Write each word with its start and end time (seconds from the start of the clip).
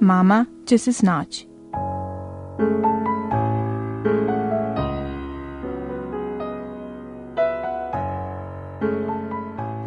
Mama 0.00 0.46
će 0.66 0.78
se 0.78 0.92
snaći. 0.92 1.46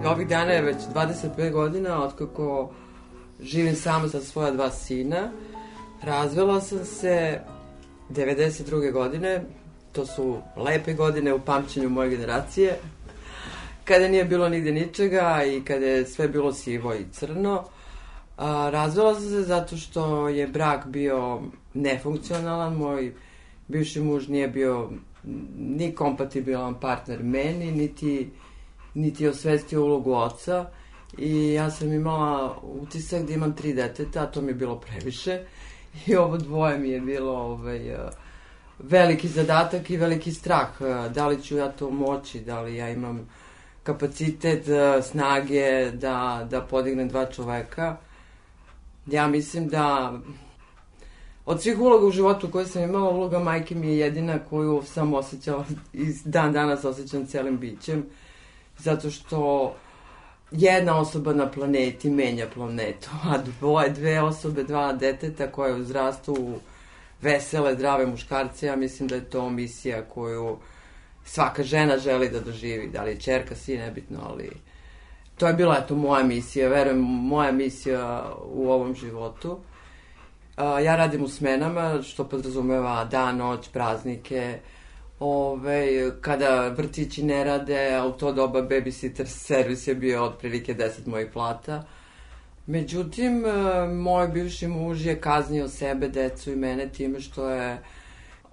Ovih 0.05 0.28
dana 0.28 0.52
je 0.52 0.61
već 0.61 0.78
25 0.95 1.52
godina 1.52 2.03
otkako 2.03 2.72
živim 3.41 3.75
sama 3.75 4.07
sa 4.07 4.19
svoja 4.19 4.52
dva 4.52 4.69
sina. 4.69 5.31
Razvela 6.03 6.61
sam 6.61 6.85
se 6.85 7.39
92. 8.09 8.91
godine. 8.91 9.44
To 9.94 10.05
su 10.05 10.38
lepe 10.58 10.94
godine 10.94 11.33
u 11.33 11.39
pamćenju 11.39 11.89
moje 11.89 12.09
generacije. 12.09 12.80
Kada 13.83 14.08
nije 14.08 14.25
bilo 14.25 14.50
nigde 14.50 14.72
ničega 14.72 15.44
i 15.44 15.61
kada 15.61 15.85
je 15.85 16.05
sve 16.05 16.27
bilo 16.27 16.53
sivo 16.53 16.94
i 16.94 17.05
crno. 17.11 17.63
A, 18.38 18.69
razvela 18.69 19.13
sam 19.13 19.23
se 19.23 19.41
zato 19.41 19.77
što 19.77 20.30
je 20.30 20.47
brak 20.47 20.88
bio 20.88 21.41
nefunkcionalan. 21.73 22.75
Moj 22.75 23.13
bivši 23.67 24.02
muž 24.02 24.27
nije 24.27 24.47
bio 24.47 24.89
ni 25.58 25.95
kompatibilan 25.95 26.80
partner 26.80 27.23
meni, 27.23 27.72
niti 27.72 28.30
niti 28.94 29.28
osvestio 29.28 29.83
ulogu 29.83 30.13
oca 30.13 30.66
i 31.17 31.53
ja 31.53 31.72
sam 31.72 31.94
imala 31.94 32.57
utisak 32.63 33.23
da 33.23 33.33
imam 33.33 33.55
tri 33.55 33.73
deteta, 33.73 34.23
a 34.23 34.25
to 34.25 34.41
mi 34.41 34.47
je 34.47 34.53
bilo 34.53 34.80
previše 34.80 35.45
i 36.07 36.16
ovo 36.16 36.38
dvoje 36.38 36.78
mi 36.78 36.89
je 36.89 37.02
bilo 37.02 37.33
ovaj, 37.33 37.95
veliki 38.79 39.27
zadatak 39.27 39.89
i 39.89 39.97
veliki 39.97 40.31
strah. 40.31 40.69
Eh, 40.81 41.09
Da 41.09 41.27
li 41.27 41.41
ću 41.41 41.57
ja 41.57 41.71
to 41.71 41.89
moći, 41.89 42.39
da 42.39 42.61
li 42.61 42.75
ja 42.75 42.89
imam 42.89 43.29
kapacitet, 43.83 44.67
eh, 44.67 45.02
snage 45.02 45.91
da, 45.91 46.47
da 46.49 46.61
podignem 46.61 47.09
dva 47.09 47.25
čoveka. 47.25 47.97
Ja 49.05 49.27
mislim 49.27 49.67
da 49.67 50.13
od 51.45 51.61
svih 51.61 51.79
uloga 51.79 52.06
u 52.06 52.12
životu 52.12 52.51
koje 52.51 52.66
sam 52.66 52.83
imala, 52.83 53.09
uloga 53.09 53.39
majke 53.39 53.75
mi 53.75 53.88
je 53.88 53.97
jedina 53.97 54.39
koju 54.50 54.83
sam 54.85 55.13
osjećala 55.13 55.66
i 55.94 56.06
dan 56.25 56.53
danas 56.53 56.85
osjećam 56.85 57.25
celim 57.25 57.59
bićem 57.59 58.06
zato 58.78 59.09
što 59.09 59.73
jedna 60.51 61.00
osoba 61.00 61.33
na 61.33 61.51
planeti 61.51 62.09
menja 62.09 62.47
planetu, 62.53 63.09
a 63.23 63.38
dvoje, 63.38 63.89
dve 63.89 64.22
osobe, 64.22 64.63
dva 64.63 64.94
deteta 64.94 65.51
koje 65.51 65.73
uzrastu 65.73 66.33
u 66.33 66.59
vesele, 67.23 67.73
zdrave 67.73 68.06
muškarce, 68.06 68.66
ja 68.66 68.75
mislim 68.75 69.09
da 69.09 69.16
je 69.16 69.29
to 69.29 69.50
misija 69.50 70.01
koju 70.01 70.57
svaka 71.25 71.63
žena 71.63 71.97
želi 71.97 72.29
da 72.29 72.39
doživi, 72.39 72.88
da 72.88 73.03
li 73.03 73.11
je 73.11 73.19
čerka, 73.19 73.56
sin, 73.56 73.79
nebitno, 73.79 74.19
ali 74.23 74.51
to 75.38 75.47
je 75.47 75.53
bila 75.53 75.78
eto 75.83 75.95
moja 75.95 76.23
misija, 76.23 76.69
verujem, 76.69 77.00
moja 77.01 77.51
misija 77.51 78.33
u 78.45 78.72
ovom 78.72 78.95
životu. 78.95 79.59
Ja 80.57 80.95
radim 80.95 81.23
u 81.23 81.28
smenama, 81.28 82.01
što 82.01 82.29
podrazumeva 82.29 83.06
dan, 83.06 83.38
noć, 83.38 83.69
praznike, 83.69 84.59
Ove, 85.19 86.12
kada 86.22 86.67
vrtići 86.67 87.23
ne 87.23 87.44
rade, 87.44 87.95
a 87.95 88.06
u 88.06 88.12
to 88.12 88.31
doba 88.31 88.62
babysitter 88.62 89.25
servis 89.25 89.88
je 89.88 89.95
bio 89.95 90.23
otprilike 90.23 90.75
10 90.75 91.07
mojih 91.07 91.28
plata. 91.33 91.83
Međutim, 92.66 93.46
e, 93.46 93.88
moj 93.88 94.28
bivši 94.28 94.68
muž 94.68 95.06
je 95.06 95.22
kaznio 95.22 95.69
sebe, 95.69 96.07
decu 96.07 96.51
i 96.51 96.56
mene 96.56 96.90
time 96.90 97.19
što 97.19 97.50
je 97.50 97.78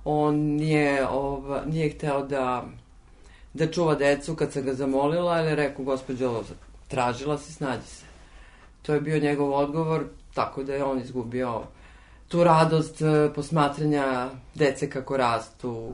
on 0.04 0.36
nije, 0.36 1.08
ova, 1.08 1.64
nije 1.66 1.90
hteo 1.90 2.22
da, 2.26 2.64
da 3.54 3.70
čuva 3.70 3.94
decu 3.94 4.34
kad 4.34 4.52
sam 4.52 4.62
ga 4.62 4.74
zamolila, 4.74 5.32
ali 5.32 5.48
je 5.48 5.56
rekao, 5.56 5.84
gospođo, 5.84 6.42
tražila 6.88 7.38
si, 7.38 7.52
snađi 7.52 7.86
se. 7.86 8.04
To 8.82 8.94
je 8.94 9.00
bio 9.00 9.18
njegov 9.18 9.52
odgovor, 9.52 10.04
tako 10.34 10.62
da 10.62 10.74
je 10.74 10.84
on 10.84 11.00
izgubio 11.00 11.62
tu 12.28 12.44
radost 12.44 13.02
e, 13.02 13.30
posmatranja 13.34 14.28
dece 14.54 14.90
kako 14.90 15.16
rastu, 15.16 15.92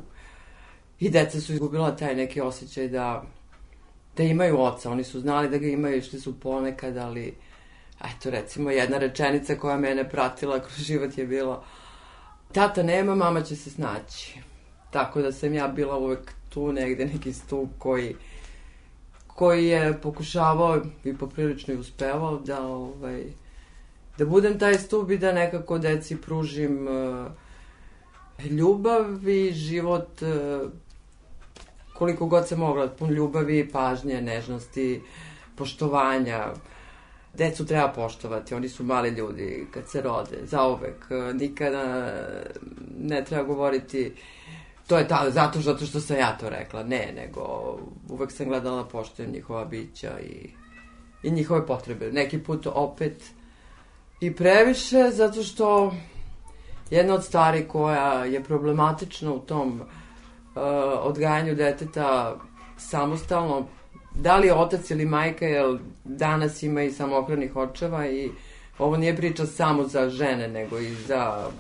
I 1.01 1.11
deca 1.11 1.41
su 1.41 1.53
izgubila 1.53 1.97
taj 1.97 2.15
neki 2.15 2.41
osjećaj 2.41 2.89
da, 2.89 3.23
da 4.17 4.23
imaju 4.23 4.61
oca. 4.61 4.91
Oni 4.91 5.05
su 5.05 5.21
znali 5.21 5.49
da 5.49 5.59
ga 5.59 5.67
imaju, 5.67 5.97
išli 5.97 6.21
su 6.21 6.41
ponekad, 6.41 6.97
ali 6.97 7.35
eto 8.05 8.31
recimo 8.31 8.71
jedna 8.71 8.99
rečenica 8.99 9.55
koja 9.55 9.77
mene 9.77 10.09
pratila 10.09 10.61
kroz 10.61 10.77
život 10.77 11.19
je 11.19 11.27
bila 11.27 11.65
tata 12.53 12.83
nema, 12.83 13.15
mama 13.15 13.43
će 13.43 13.57
se 13.57 13.71
snaći. 13.71 14.39
Tako 14.91 15.23
da 15.23 15.33
sam 15.33 15.55
ja 15.55 15.69
bila 15.69 15.99
uvek 15.99 16.33
tu 16.49 16.73
negde 16.73 17.07
neki 17.07 17.33
stup 17.33 17.69
koji 17.79 18.17
koji 19.27 19.67
je 19.67 19.99
pokušavao 20.03 20.81
i 21.05 21.17
poprilično 21.17 21.75
i 21.75 21.77
uspevao 21.77 22.39
da 22.39 22.67
ovaj 22.67 23.25
da 24.19 24.27
budem 24.27 24.59
taj 24.59 24.79
stup 24.79 25.11
i 25.11 25.19
da 25.19 25.33
nekako 25.33 25.79
deci 25.79 26.17
pružim 26.17 26.89
uh, 26.89 27.27
ljubav 28.51 29.29
i 29.29 29.53
život 29.53 30.23
uh, 30.23 30.71
koliko 31.95 32.27
god 32.27 32.49
se 32.49 32.57
mogla, 32.57 32.89
pun 32.89 33.11
ljubavi, 33.11 33.69
pažnje, 33.73 34.23
nežnosti, 34.23 35.03
poštovanja. 35.57 36.53
Decu 37.37 37.67
treba 37.67 37.89
poštovati, 37.89 38.55
oni 38.55 38.69
su 38.69 38.85
mali 38.85 39.09
ljudi 39.11 39.67
kad 39.71 39.89
se 39.89 40.03
rode, 40.03 40.39
zauvek. 40.43 41.07
Nikada 41.35 42.13
ne 42.99 43.25
treba 43.25 43.43
govoriti 43.43 44.13
to 44.87 44.99
je 44.99 45.09
ta, 45.09 45.31
zato, 45.31 45.61
zato 45.61 45.87
što 45.87 46.01
sam 46.01 46.17
ja 46.17 46.39
to 46.39 46.51
rekla. 46.51 46.83
Ne, 46.83 47.13
nego 47.17 47.41
uvek 48.09 48.33
sam 48.33 48.47
gledala 48.49 48.83
da 48.83 48.89
poštujem 48.89 49.33
njihova 49.33 49.65
bića 49.65 50.21
i, 50.21 50.51
i 51.23 51.31
njihove 51.31 51.67
potrebe. 51.67 52.13
Neki 52.13 52.39
put 52.39 52.67
opet 52.67 53.25
i 54.21 54.35
previše, 54.35 55.11
zato 55.13 55.43
što 55.43 55.95
jedna 56.91 57.15
od 57.15 57.25
stvari 57.25 57.69
koja 57.69 58.25
je 58.25 58.45
problematična 58.45 59.33
u 59.33 59.39
tom 59.39 59.81
uh, 59.81 59.87
odgajanju 61.01 61.55
deteta 61.55 62.37
samostalno, 62.77 63.67
da 64.21 64.37
li 64.37 64.47
je 64.47 64.55
otac 64.55 64.91
ili 64.91 65.05
majka, 65.05 65.47
jer 65.47 65.79
danas 66.05 66.63
ima 66.63 66.83
i 66.83 66.93
samohranih 66.93 67.57
očeva 67.57 68.07
i 68.07 68.31
ovo 68.79 68.97
nije 68.97 69.17
priča 69.17 69.47
samo 69.47 69.85
za 69.85 70.11
žene, 70.11 70.49
nego 70.49 70.79
i 70.79 70.95
za, 70.95 71.51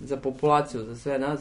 za 0.00 0.16
populaciju, 0.16 0.84
za 0.84 0.96
sve 0.96 1.18
nas. 1.18 1.40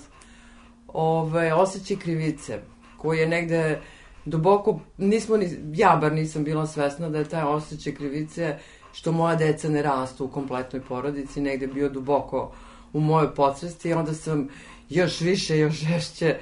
Ove, 0.87 1.53
osjećaj 1.53 1.97
krivice, 1.97 2.59
koji 2.97 3.19
je 3.19 3.27
negde 3.27 3.81
duboko, 4.25 4.79
nismo 4.97 5.37
ni, 5.37 5.57
ja 5.73 5.97
bar 6.01 6.13
nisam 6.13 6.43
bila 6.43 6.67
svesna 6.67 7.09
da 7.09 7.17
je 7.17 7.29
taj 7.29 7.43
osjećaj 7.43 7.95
krivice 7.95 8.57
što 8.93 9.11
moja 9.11 9.35
deca 9.35 9.69
ne 9.69 9.81
rastu 9.81 10.25
u 10.25 10.27
kompletnoj 10.27 10.81
porodici, 10.81 11.41
negde 11.41 11.67
bio 11.67 11.89
duboko 11.89 12.51
u 12.93 12.99
mojoj 12.99 13.35
podsvesti 13.35 13.89
i 13.89 13.93
onda 13.93 14.13
sam 14.13 14.47
još 14.89 15.21
više, 15.21 15.57
još 15.57 15.73
žešće 15.73 16.37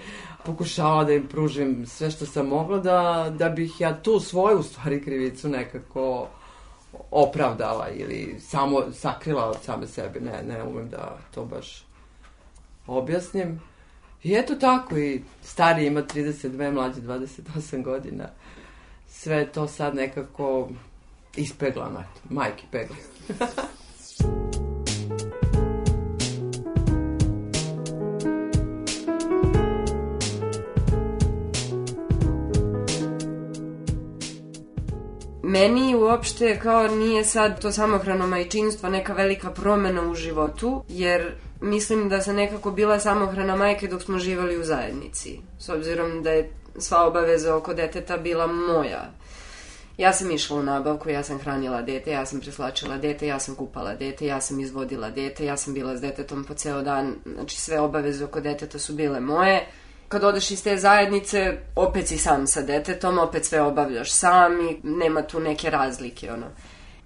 pokušavala 0.46 1.04
da 1.04 1.14
im 1.14 1.28
pružim 1.28 1.86
sve 1.88 2.12
što 2.12 2.26
sam 2.26 2.48
mogla 2.48 2.78
da, 2.78 3.32
da 3.38 3.50
bih 3.50 3.82
ja 3.82 4.02
tu 4.02 4.20
svoju 4.20 4.60
u 4.60 4.64
stvari 4.64 5.04
krivicu 5.04 5.50
nekako 5.50 6.28
opravdala 7.12 7.90
ili 7.90 8.36
samo 8.40 8.92
sakrila 8.94 9.46
od 9.46 9.58
same 9.64 9.88
sebe. 9.88 10.20
Ne, 10.20 10.44
ne 10.44 10.64
umem 10.64 10.90
da 10.90 11.18
to 11.34 11.46
baš 11.46 11.86
objasnim. 12.88 13.62
I 14.24 14.34
eto 14.34 14.56
tako, 14.56 14.98
i 14.98 15.22
stari 15.44 15.86
ima 15.86 16.02
32, 16.02 16.72
mlađi 16.72 17.02
28 17.02 17.84
godina. 17.84 18.30
sve 19.08 19.52
to 19.52 19.68
sad 19.68 19.96
nekako 19.96 20.70
ispeglano, 21.36 22.04
majki 22.30 22.66
pegla. 22.72 22.96
Meni 35.52 35.96
uopšte 35.96 36.60
kao 36.60 36.88
nije 36.88 37.26
sad 37.26 37.62
to 37.62 37.72
samohrano 37.72 38.28
majčinstvo 38.28 38.90
neka 38.90 39.14
velika 39.14 39.50
promena 39.50 40.02
u 40.10 40.16
životu, 40.16 40.84
jer 40.90 41.32
mislim 41.62 42.10
da 42.10 42.22
sam 42.22 42.36
nekako 42.36 42.72
bila 42.72 43.00
samohrana 43.00 43.56
majke 43.56 43.88
dok 43.88 44.02
smo 44.02 44.20
živali 44.20 44.58
u 44.58 44.64
zajednici. 44.64 45.40
S 45.60 45.70
obzirom 45.70 46.24
da 46.24 46.32
je 46.32 46.52
sva 46.78 47.08
obaveza 47.08 47.56
oko 47.56 47.74
deteta 47.74 48.18
bila 48.18 48.48
moja. 48.48 49.12
Ja 49.98 50.14
sam 50.14 50.32
išla 50.32 50.58
u 50.58 50.64
nabavku, 50.64 51.10
ja 51.10 51.24
sam 51.24 51.40
hranila 51.40 51.82
dete, 51.82 52.12
ja 52.12 52.26
sam 52.26 52.40
preslačila 52.40 52.98
dete, 52.98 53.28
ja 53.28 53.40
sam 53.40 53.56
kupala 53.56 53.96
dete, 53.96 54.26
ja 54.26 54.42
sam 54.42 54.60
izvodila 54.60 55.10
dete, 55.10 55.46
ja 55.46 55.58
sam 55.58 55.74
bila 55.74 55.98
s 55.98 56.02
detetom 56.02 56.44
po 56.44 56.54
ceo 56.54 56.82
dan, 56.82 57.16
znači 57.34 57.60
sve 57.60 57.80
obaveze 57.80 58.26
oko 58.26 58.40
deteta 58.40 58.80
su 58.80 58.94
bile 58.94 59.20
moje. 59.20 59.68
Kad 60.12 60.24
odeš 60.24 60.52
iz 60.52 60.64
te 60.64 60.78
zajednice, 60.78 61.58
opet 61.76 62.08
si 62.08 62.18
sam 62.18 62.48
sa 62.48 62.62
detetom, 62.62 63.20
opet 63.20 63.46
sve 63.46 63.62
obavljaš 63.62 64.12
sam 64.12 64.70
i 64.70 64.80
nema 64.84 65.22
tu 65.22 65.40
neke 65.40 65.70
razlike, 65.70 66.32
ono. 66.32 66.48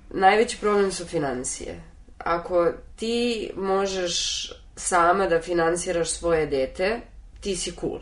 Najveći 0.09 0.57
problem 0.59 0.91
su 0.91 1.05
financije. 1.05 1.81
Ako 2.17 2.71
ti 2.95 3.51
možeš 3.55 4.47
sama 4.75 5.27
da 5.27 5.41
finansiraš 5.41 6.09
svoje 6.09 6.45
dete, 6.45 6.99
ti 7.41 7.55
si 7.55 7.71
cool. 7.71 7.99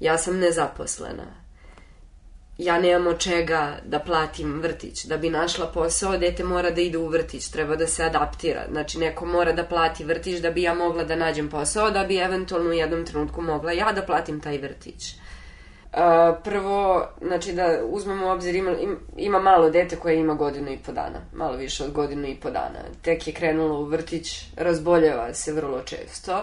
Ja 0.00 0.18
sam 0.18 0.38
nezaposlena 0.38 1.41
ja 2.58 2.80
nemam 2.80 3.06
od 3.06 3.18
čega 3.18 3.76
da 3.84 3.98
platim 3.98 4.60
vrtić. 4.60 5.04
Da 5.04 5.16
bi 5.16 5.30
našla 5.30 5.66
posao, 5.66 6.18
dete 6.18 6.44
mora 6.44 6.70
da 6.70 6.80
ide 6.80 6.98
u 6.98 7.08
vrtić, 7.08 7.48
treba 7.48 7.76
da 7.76 7.86
se 7.86 8.04
adaptira. 8.04 8.64
Znači, 8.70 8.98
neko 8.98 9.26
mora 9.26 9.52
da 9.52 9.64
plati 9.64 10.04
vrtić 10.04 10.40
da 10.40 10.50
bi 10.50 10.62
ja 10.62 10.74
mogla 10.74 11.04
da 11.04 11.16
nađem 11.16 11.48
posao, 11.48 11.90
da 11.90 12.04
bi 12.04 12.16
eventualno 12.16 12.70
u 12.70 12.72
jednom 12.72 13.06
trenutku 13.06 13.42
mogla 13.42 13.72
ja 13.72 13.92
da 13.92 14.02
platim 14.02 14.40
taj 14.40 14.58
vrtić. 14.58 15.14
Uh, 15.92 15.98
prvo, 16.44 17.08
znači 17.22 17.52
da 17.52 17.80
uzmemo 17.84 18.26
u 18.26 18.30
obzir, 18.30 18.54
ima, 18.54 18.74
ima 19.16 19.38
malo 19.38 19.70
dete 19.70 19.96
koje 19.96 20.16
ima 20.16 20.34
godinu 20.34 20.72
i 20.72 20.78
po 20.78 20.92
dana, 20.92 21.20
malo 21.32 21.56
više 21.56 21.84
od 21.84 21.92
godinu 21.92 22.28
i 22.28 22.34
po 22.34 22.50
dana. 22.50 22.78
Tek 23.02 23.26
je 23.26 23.32
krenulo 23.34 23.80
u 23.80 23.84
vrtić, 23.84 24.46
razboljeva 24.56 25.34
se 25.34 25.52
vrlo 25.52 25.82
često. 25.82 26.40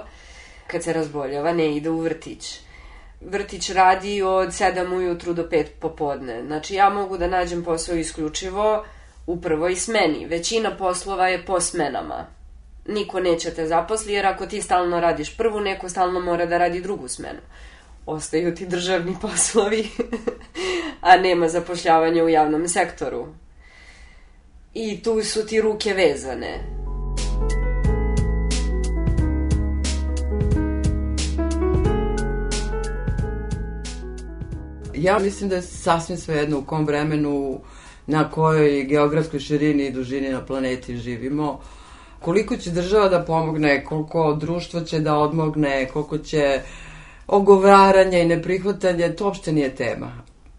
Kad 0.67 0.83
se 0.83 0.93
razboljeva, 0.93 1.53
ne 1.53 1.75
ide 1.75 1.89
u 1.89 1.99
vrtić 1.99 2.59
vrtić 3.21 3.69
radi 3.69 4.21
od 4.21 4.49
7 4.49 4.95
ujutru 4.95 5.33
do 5.33 5.43
5 5.43 5.65
popodne. 5.79 6.43
Znači 6.45 6.75
ja 6.75 6.89
mogu 6.89 7.17
da 7.17 7.27
nađem 7.27 7.63
posao 7.63 7.95
isključivo 7.95 8.85
u 9.27 9.41
prvoj 9.41 9.75
smeni. 9.75 10.25
Većina 10.25 10.77
poslova 10.77 11.27
je 11.27 11.45
po 11.45 11.61
smenama. 11.61 12.25
Niko 12.87 13.19
neće 13.19 13.51
te 13.51 13.67
zaposli 13.67 14.13
jer 14.13 14.25
ako 14.25 14.45
ti 14.45 14.61
stalno 14.61 14.99
radiš 14.99 15.37
prvu, 15.37 15.59
neko 15.59 15.89
stalno 15.89 16.19
mora 16.19 16.45
da 16.45 16.57
radi 16.57 16.81
drugu 16.81 17.07
smenu. 17.07 17.39
Ostaju 18.05 18.55
ti 18.55 18.65
državni 18.65 19.15
poslovi, 19.21 19.89
a 21.01 21.17
nema 21.17 21.47
zapošljavanja 21.47 22.23
u 22.23 22.29
javnom 22.29 22.67
sektoru. 22.67 23.27
I 24.73 25.03
tu 25.03 25.23
su 25.23 25.45
ti 25.45 25.61
ruke 25.61 25.93
vezane. 25.93 26.78
Ja 34.99 35.19
mislim 35.19 35.49
da 35.49 35.55
je 35.55 35.61
sasvim 35.61 36.17
svejedno 36.17 36.59
u 36.59 36.63
kom 36.63 36.85
vremenu, 36.85 37.59
na 38.09 38.29
kojoj 38.31 38.83
geografskoj 38.83 39.39
širini 39.39 39.85
i 39.85 39.91
dužini 39.91 40.29
na 40.29 40.45
planeti 40.45 40.97
živimo, 40.97 41.59
koliko 42.19 42.57
će 42.57 42.71
država 42.71 43.09
da 43.09 43.23
pomogne, 43.25 43.85
koliko 43.85 44.33
društvo 44.33 44.81
će 44.81 44.99
da 44.99 45.17
odmogne, 45.17 45.89
koliko 45.93 46.17
će 46.17 46.61
ogovaranja 47.27 48.19
i 48.19 48.27
neprihvatanje, 48.27 49.11
to 49.15 49.25
uopšte 49.25 49.51
nije 49.51 49.75
tema. 49.75 50.11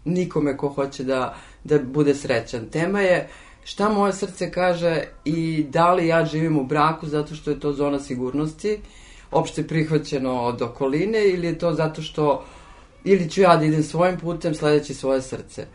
Nikome 0.05 0.57
ko 0.57 0.69
hoće 0.69 1.03
da, 1.03 1.35
da 1.63 1.79
bude 1.79 2.15
srećan. 2.15 2.65
Tema 2.71 3.01
je 3.01 3.27
šta 3.63 3.89
moje 3.89 4.13
srce 4.13 4.51
kaže 4.51 5.03
i 5.25 5.65
da 5.69 5.93
li 5.93 6.07
ja 6.07 6.25
živim 6.25 6.57
u 6.57 6.63
braku 6.63 7.07
zato 7.07 7.35
što 7.35 7.51
je 7.51 7.59
to 7.59 7.73
zona 7.73 7.99
sigurnosti, 7.99 8.79
opšte 9.31 9.67
prihvaćeno 9.67 10.41
od 10.41 10.61
okoline 10.61 11.27
ili 11.27 11.47
je 11.47 11.57
to 11.57 11.73
zato 11.73 12.01
što 12.01 12.45
ili 13.03 13.29
ću 13.29 13.41
ja 13.41 13.55
da 13.55 13.65
idem 13.65 13.83
svojim 13.83 14.19
putem 14.19 14.55
sledeći 14.55 14.93
svoje 14.93 15.21
srce. 15.21 15.65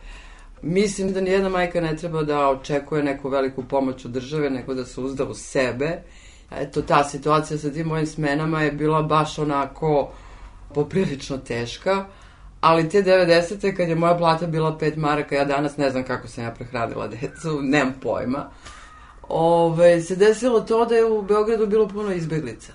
Mislim 0.63 1.13
da 1.13 1.21
nijedna 1.21 1.49
majka 1.49 1.81
ne 1.81 1.97
treba 1.97 2.23
da 2.23 2.49
očekuje 2.49 3.03
neku 3.03 3.29
veliku 3.29 3.63
pomoć 3.63 4.05
od 4.05 4.11
države, 4.11 4.51
nego 4.51 4.75
da 4.75 4.85
se 4.85 5.01
uzda 5.01 5.25
u 5.25 5.35
sebe. 5.35 6.03
Eto, 6.51 6.83
ta 6.83 7.05
situacija 7.05 7.59
sa 7.59 7.71
tim 7.71 7.87
mojim 7.87 8.07
smenama 8.07 8.63
je 8.63 8.73
bila 8.73 9.03
baš 9.03 9.39
onako 9.39 10.11
poprilično 10.75 11.39
teška, 11.39 12.05
ali 12.61 12.89
te 12.89 13.03
90. 13.03 13.77
kad 13.77 13.89
je 13.89 13.95
moja 13.95 14.17
plata 14.17 14.47
bila 14.47 14.79
5 14.81 14.97
maraka, 14.97 15.35
ja 15.35 15.45
danas 15.45 15.77
ne 15.77 15.91
znam 15.91 16.05
kako 16.05 16.29
sam 16.29 16.45
ja 16.45 16.51
prehranila 16.51 17.09
decu, 17.09 17.61
nemam 17.63 17.95
pojma, 18.03 18.51
Ove, 19.29 20.01
se 20.01 20.17
desilo 20.17 20.61
to 20.61 20.85
da 20.85 20.95
je 20.95 21.05
u 21.05 21.23
Beogradu 21.23 21.67
bilo 21.67 21.89
puno 21.89 22.13
izbeglica. 22.13 22.73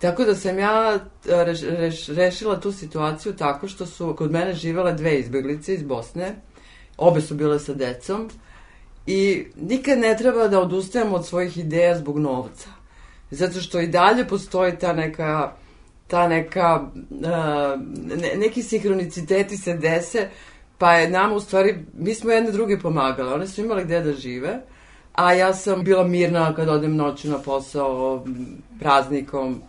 Tako 0.00 0.24
da 0.24 0.34
sam 0.34 0.58
ja 0.58 0.98
reš, 1.24 1.60
reš, 1.62 2.06
rešila 2.06 2.60
tu 2.60 2.72
situaciju 2.72 3.36
tako 3.36 3.68
što 3.68 3.86
su 3.86 4.14
kod 4.18 4.30
mene 4.30 4.54
živele 4.54 4.92
dve 4.94 5.18
izbeglice 5.18 5.74
iz 5.74 5.82
Bosne. 5.82 6.34
Obe 6.96 7.20
su 7.20 7.34
bile 7.34 7.58
sa 7.58 7.74
decom. 7.74 8.30
I 9.06 9.44
nikad 9.56 9.98
ne 9.98 10.16
treba 10.16 10.48
da 10.48 10.60
odustajem 10.60 11.14
od 11.14 11.26
svojih 11.26 11.58
ideja 11.58 11.98
zbog 11.98 12.18
novca. 12.18 12.68
Zato 13.30 13.60
što 13.60 13.80
i 13.80 13.86
dalje 13.86 14.28
postoji 14.28 14.78
ta 14.78 14.92
neka 14.92 15.52
ta 16.10 16.28
neka 16.28 16.86
ne, 17.10 18.34
neki 18.36 18.62
sinhroniciteti 18.62 19.56
se 19.56 19.74
dese 19.74 20.28
pa 20.78 20.92
je 20.92 21.10
nama 21.10 21.34
u 21.34 21.40
stvari 21.40 21.84
mi 21.98 22.14
smo 22.14 22.30
jedne 22.30 22.50
druge 22.50 22.78
pomagale 22.78 23.34
one 23.34 23.46
su 23.46 23.60
imale 23.60 23.84
gde 23.84 24.00
da 24.00 24.12
žive 24.12 24.60
a 25.12 25.32
ja 25.32 25.54
sam 25.54 25.84
bila 25.84 26.04
mirna 26.04 26.54
kad 26.54 26.68
odem 26.68 26.96
noću 26.96 27.28
na 27.28 27.38
posao 27.38 28.24
praznikom 28.80 29.62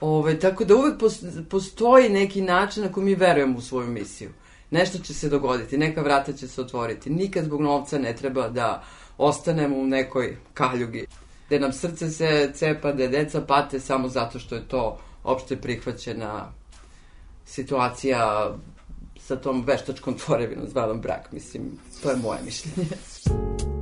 Ove, 0.00 0.38
tako 0.40 0.64
da 0.64 0.74
uvek 0.76 0.94
postoji 1.48 2.08
neki 2.08 2.42
način 2.42 2.82
na 2.82 2.92
koji 2.92 3.04
mi 3.04 3.14
verujemo 3.14 3.58
u 3.58 3.60
svoju 3.60 3.88
misiju. 3.88 4.30
Nešto 4.70 4.98
će 4.98 5.14
se 5.14 5.28
dogoditi, 5.28 5.78
neka 5.78 6.02
vrata 6.02 6.32
će 6.32 6.48
se 6.48 6.60
otvoriti. 6.60 7.10
Nikad 7.10 7.44
zbog 7.44 7.60
novca 7.60 7.98
ne 7.98 8.16
treba 8.16 8.48
da 8.48 8.84
ostanemo 9.18 9.76
u 9.76 9.86
nekoj 9.86 10.36
kaljugi. 10.54 11.06
Gde 11.46 11.60
nam 11.60 11.72
srce 11.72 12.10
se 12.10 12.50
cepa, 12.54 12.92
gde 12.92 13.08
deca 13.08 13.40
pate 13.40 13.80
samo 13.80 14.08
zato 14.08 14.38
što 14.38 14.54
je 14.54 14.68
to 14.68 14.98
opšte 15.24 15.56
prihvaćena 15.56 16.52
situacija 17.46 18.54
sa 19.20 19.36
tom 19.36 19.64
veštačkom 19.66 20.18
tvorevinom 20.18 20.68
zvanom 20.68 21.00
brak. 21.00 21.32
Mislim, 21.32 21.78
to 22.02 22.10
je 22.10 22.16
moje 22.16 22.40
mišljenje. 22.44 22.88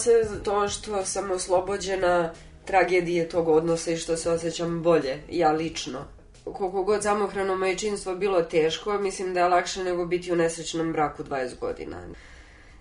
se 0.00 0.42
to 0.44 0.68
što 0.68 1.04
sam 1.04 1.30
oslobođena 1.30 2.32
tragedije 2.64 3.28
tog 3.28 3.48
odnosa 3.48 3.90
i 3.90 3.96
što 3.96 4.16
se 4.16 4.30
osjećam 4.30 4.82
bolje, 4.82 5.22
ja 5.30 5.52
lično. 5.52 6.04
Koliko 6.44 6.82
god 6.82 7.02
samohrano 7.02 7.56
majčinstvo 7.56 8.14
bilo 8.14 8.42
teško, 8.42 8.98
mislim 8.98 9.34
da 9.34 9.40
je 9.40 9.48
lakše 9.48 9.84
nego 9.84 10.06
biti 10.06 10.32
u 10.32 10.36
nesrećnom 10.36 10.92
braku 10.92 11.22
20 11.24 11.58
godina. 11.60 11.96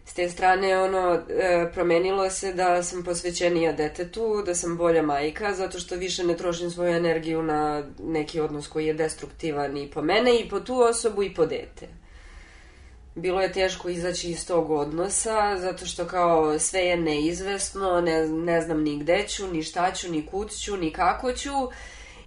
S 0.05 0.13
te 0.13 0.29
strane, 0.29 0.77
ono, 0.77 1.21
e, 1.29 1.71
promenilo 1.73 2.29
se 2.29 2.53
da 2.53 2.83
sam 2.83 3.03
posvećenija 3.03 3.73
detetu, 3.73 4.43
da 4.45 4.55
sam 4.55 4.77
bolja 4.77 5.01
majka, 5.01 5.53
zato 5.53 5.79
što 5.79 5.95
više 5.95 6.23
ne 6.23 6.37
trošim 6.37 6.71
svoju 6.71 6.95
energiju 6.95 7.43
na 7.43 7.83
neki 7.99 8.39
odnos 8.39 8.67
koji 8.67 8.85
je 8.85 8.93
destruktivan 8.93 9.77
i 9.77 9.91
po 9.91 10.01
mene, 10.01 10.39
i 10.39 10.49
po 10.49 10.59
tu 10.59 10.81
osobu, 10.81 11.23
i 11.23 11.33
po 11.33 11.45
dete 11.45 11.87
bilo 13.19 13.41
je 13.41 13.51
teško 13.51 13.89
izaći 13.89 14.29
iz 14.29 14.47
tog 14.47 14.71
odnosa, 14.71 15.57
zato 15.57 15.85
što 15.85 16.05
kao 16.05 16.59
sve 16.59 16.79
je 16.79 16.97
neizvesno, 16.97 18.01
ne, 18.01 18.27
ne 18.27 18.61
znam 18.61 18.83
ni 18.83 18.99
gde 18.99 19.25
ću, 19.27 19.47
ni 19.47 19.63
šta 19.63 19.91
ću, 19.91 20.11
ni 20.11 20.25
kud 20.25 20.51
ću, 20.51 20.77
ni 20.77 20.93
kako 20.93 21.33
ću. 21.33 21.49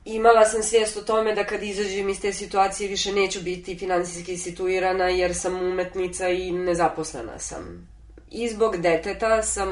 Imala 0.05 0.45
sam 0.45 0.63
svijest 0.63 0.97
o 0.97 1.03
tome 1.03 1.35
da 1.35 1.45
kad 1.45 1.63
izađem 1.63 2.09
iz 2.09 2.21
te 2.21 2.33
situacije 2.33 2.89
više 2.89 3.13
neću 3.13 3.41
biti 3.43 3.79
finansijski 3.79 4.37
situirana 4.37 5.09
jer 5.09 5.35
sam 5.35 5.55
umetnica 5.55 6.29
i 6.29 6.53
nezaposlena 6.53 7.39
sam. 7.39 7.89
I 8.31 8.49
zbog 8.49 8.77
deteta 8.77 9.43
sam 9.43 9.69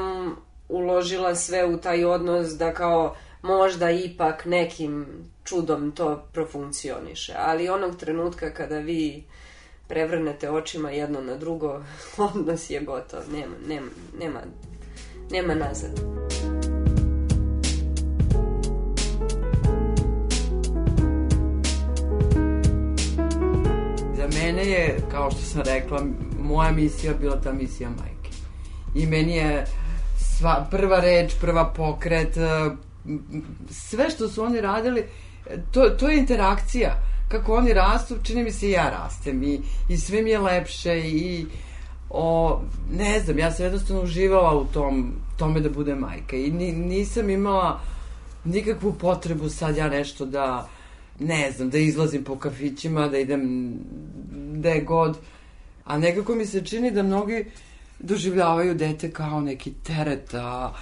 uložila 0.69 1.35
sve 1.35 1.65
u 1.65 1.77
taj 1.77 2.05
odnos 2.05 2.49
da 2.49 2.73
kao 2.73 3.15
možda 3.41 3.91
ipak 3.91 4.45
nekim 4.45 5.07
čudom 5.43 5.91
to 5.91 6.27
profunkcioniše. 6.33 7.33
Ali 7.37 7.69
onog 7.69 7.97
trenutka 7.97 8.53
kada 8.53 8.77
vi 8.77 9.23
prevrnete 9.91 10.49
očima 10.49 10.91
jedno 10.91 11.21
na 11.21 11.37
drugo, 11.37 11.83
odnos 12.33 12.69
je 12.69 12.79
gotov, 12.79 13.19
nema, 13.31 13.55
nema, 13.67 13.87
nema, 14.19 14.39
nema 15.31 15.55
nazad. 15.55 15.91
Za 24.15 24.27
mene 24.33 24.65
je, 24.65 24.99
kao 25.11 25.31
što 25.31 25.41
sam 25.41 25.61
rekla, 25.61 26.05
moja 26.39 26.71
misija 26.71 27.13
bila 27.13 27.41
ta 27.41 27.53
misija 27.53 27.89
majke. 27.89 28.31
I 28.95 29.05
meni 29.05 29.35
je 29.35 29.65
sva, 30.17 30.67
prva 30.71 30.99
reč, 30.99 31.33
prva 31.41 31.73
pokret, 31.73 32.37
eh, 32.37 32.71
sve 33.69 34.09
što 34.09 34.29
su 34.29 34.43
oni 34.43 34.61
radili, 34.61 35.05
to, 35.71 35.89
to 35.89 36.09
je 36.09 36.17
interakcija 36.17 37.10
Kako 37.31 37.55
oni 37.55 37.73
rastu, 37.73 38.15
čini 38.23 38.43
mi 38.43 38.51
se 38.51 38.67
i 38.67 38.71
ja 38.71 38.89
rastem 38.89 39.43
i, 39.43 39.61
i 39.89 39.97
sve 39.97 40.21
mi 40.21 40.29
je 40.29 40.39
lepše 40.39 40.99
i 40.99 41.45
o, 42.09 42.61
ne 42.91 43.19
znam, 43.19 43.39
ja 43.39 43.51
sam 43.51 43.65
jednostavno 43.65 44.03
uživala 44.03 44.55
u 44.55 44.65
tom, 44.65 45.13
tome 45.37 45.59
da 45.59 45.69
bude 45.69 45.95
majka 45.95 46.35
i 46.35 46.51
ni, 46.51 46.71
nisam 46.71 47.29
imala 47.29 47.79
nikakvu 48.43 48.93
potrebu 48.93 49.49
sad 49.49 49.77
ja 49.77 49.89
nešto 49.89 50.25
da, 50.25 50.69
ne 51.19 51.51
znam, 51.51 51.69
da 51.69 51.77
izlazim 51.77 52.23
po 52.23 52.35
kafićima, 52.35 53.07
da 53.07 53.17
idem 53.17 53.73
gde 54.53 54.81
god, 54.81 55.17
a 55.85 55.97
nekako 55.97 56.35
mi 56.35 56.45
se 56.45 56.65
čini 56.65 56.91
da 56.91 57.03
mnogi 57.03 57.45
doživljavaju 57.99 58.75
dete 58.75 59.11
kao 59.11 59.41
neki 59.41 59.73
teret, 59.73 60.33
a 60.33 60.73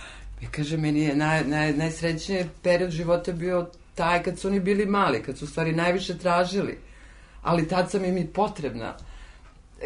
mi 0.42 0.48
kaže, 0.48 0.78
meni 0.78 1.00
je 1.00 1.16
naj, 1.16 1.44
naj, 1.44 1.74
najsrećniji 1.74 2.46
period 2.64 2.92
života 2.92 3.32
bio 3.32 3.68
taj 4.00 4.24
kad 4.24 4.40
su 4.40 4.48
oni 4.48 4.60
bili 4.60 4.86
mali, 4.86 5.24
kad 5.24 5.38
su 5.38 5.48
stvari 5.48 5.72
najviše 5.76 6.18
tražili, 6.18 6.78
ali 7.42 7.68
tad 7.68 7.92
sam 7.92 8.06
im 8.06 8.18
i 8.18 8.28
potrebna. 8.28 8.94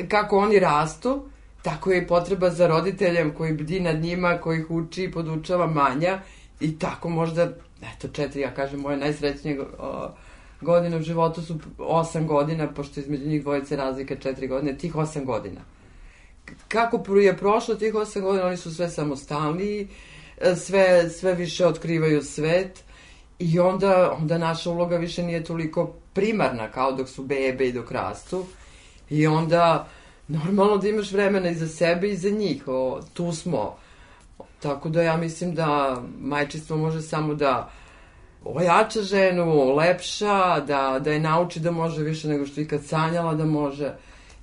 Kako 0.08 0.38
oni 0.38 0.60
rastu, 0.60 1.25
tako 1.62 1.91
je 1.91 2.01
i 2.01 2.08
potreba 2.08 2.50
za 2.50 2.67
roditeljem 2.67 3.34
koji 3.34 3.53
bdi 3.53 3.79
nad 3.79 4.01
njima, 4.01 4.38
koji 4.38 4.60
ih 4.60 4.72
uči 4.72 5.03
i 5.03 5.12
podučava 5.12 5.67
manja 5.67 6.20
i 6.60 6.79
tako 6.79 7.10
možda, 7.10 7.43
eto 7.96 8.08
četiri, 8.08 8.41
ja 8.41 8.53
kažem, 8.53 8.79
moje 8.79 8.98
najsrećnije 8.98 9.60
godine 10.62 10.98
u 10.98 11.01
životu 11.01 11.41
su 11.41 11.60
osam 11.77 12.27
godina, 12.27 12.67
pošto 12.67 13.00
između 13.00 13.27
njih 13.27 13.41
dvojice 13.41 13.75
razlika 13.75 14.15
četiri 14.15 14.48
godine, 14.48 14.77
tih 14.77 14.96
osam 14.96 15.25
godina. 15.25 15.62
Kako 16.67 17.15
je 17.15 17.38
prošlo 17.38 17.75
tih 17.75 17.96
osam 17.96 18.22
godina, 18.22 18.48
oni 18.48 18.58
su 18.58 18.75
sve 18.75 18.89
samostalniji, 18.89 19.88
sve, 20.55 21.10
sve 21.10 21.34
više 21.34 21.65
otkrivaju 21.67 22.22
svet 22.22 22.84
i 23.43 23.59
onda, 23.59 24.15
onda 24.19 24.38
naša 24.38 24.69
uloga 24.69 24.97
više 24.97 25.23
nije 25.23 25.43
toliko 25.43 25.93
primarna 26.13 26.71
kao 26.71 26.91
dok 26.91 27.09
su 27.09 27.23
bebe 27.23 27.67
i 27.67 27.73
dok 27.73 27.91
rastu 27.91 28.45
i 29.09 29.27
onda 29.27 29.88
normalno 30.27 30.77
da 30.77 30.88
imaš 30.88 31.12
vremena 31.12 31.50
i 31.50 31.55
za 31.55 31.67
sebe 31.67 32.09
i 32.09 32.17
za 32.17 32.29
njih, 32.29 32.67
o, 32.67 33.01
tu 33.13 33.31
smo. 33.31 33.75
Tako 34.59 34.89
da 34.89 35.01
ja 35.01 35.17
mislim 35.17 35.55
da 35.55 36.01
majčinstvo 36.19 36.77
može 36.77 37.01
samo 37.01 37.33
da 37.33 37.69
ojača 38.45 39.01
ženu, 39.01 39.75
lepša, 39.75 40.59
da, 40.59 41.00
da 41.03 41.12
je 41.12 41.19
nauči 41.19 41.59
da 41.59 41.71
može 41.71 42.03
više 42.03 42.27
nego 42.27 42.45
što 42.45 42.62
ikad 42.62 42.83
sanjala 42.85 43.33
da 43.33 43.45
može 43.45 43.93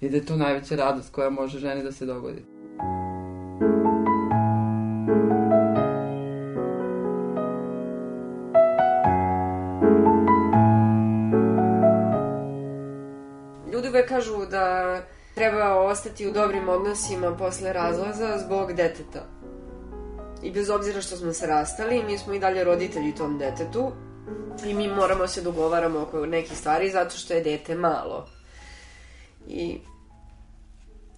i 0.00 0.08
da 0.08 0.16
je 0.16 0.26
to 0.26 0.36
najveća 0.36 0.76
radost 0.76 1.12
koja 1.12 1.30
može 1.30 1.58
ženi 1.58 1.82
da 1.82 1.92
se 1.92 2.06
dogodi. 2.06 2.42
Ljudi 2.42 3.09
uvek 14.00 14.08
kažu 14.08 14.46
da 14.46 15.02
treba 15.34 15.74
ostati 15.74 16.28
u 16.28 16.32
dobrim 16.32 16.68
odnosima 16.68 17.36
posle 17.36 17.72
razlaza 17.72 18.38
zbog 18.38 18.72
deteta. 18.72 19.26
I 20.42 20.50
bez 20.50 20.70
obzira 20.70 21.02
što 21.02 21.16
smo 21.16 21.32
se 21.32 21.46
rastali, 21.46 22.02
mi 22.02 22.18
smo 22.18 22.34
i 22.34 22.38
dalje 22.38 22.64
roditelji 22.64 23.14
tom 23.14 23.38
detetu 23.38 23.92
i 24.66 24.74
mi 24.74 24.88
moramo 24.88 25.26
se 25.26 25.42
dogovaramo 25.42 26.00
oko 26.00 26.26
nekih 26.26 26.58
stvari 26.58 26.90
zato 26.90 27.16
što 27.16 27.34
je 27.34 27.40
dete 27.40 27.74
malo. 27.74 28.28
I 29.48 29.78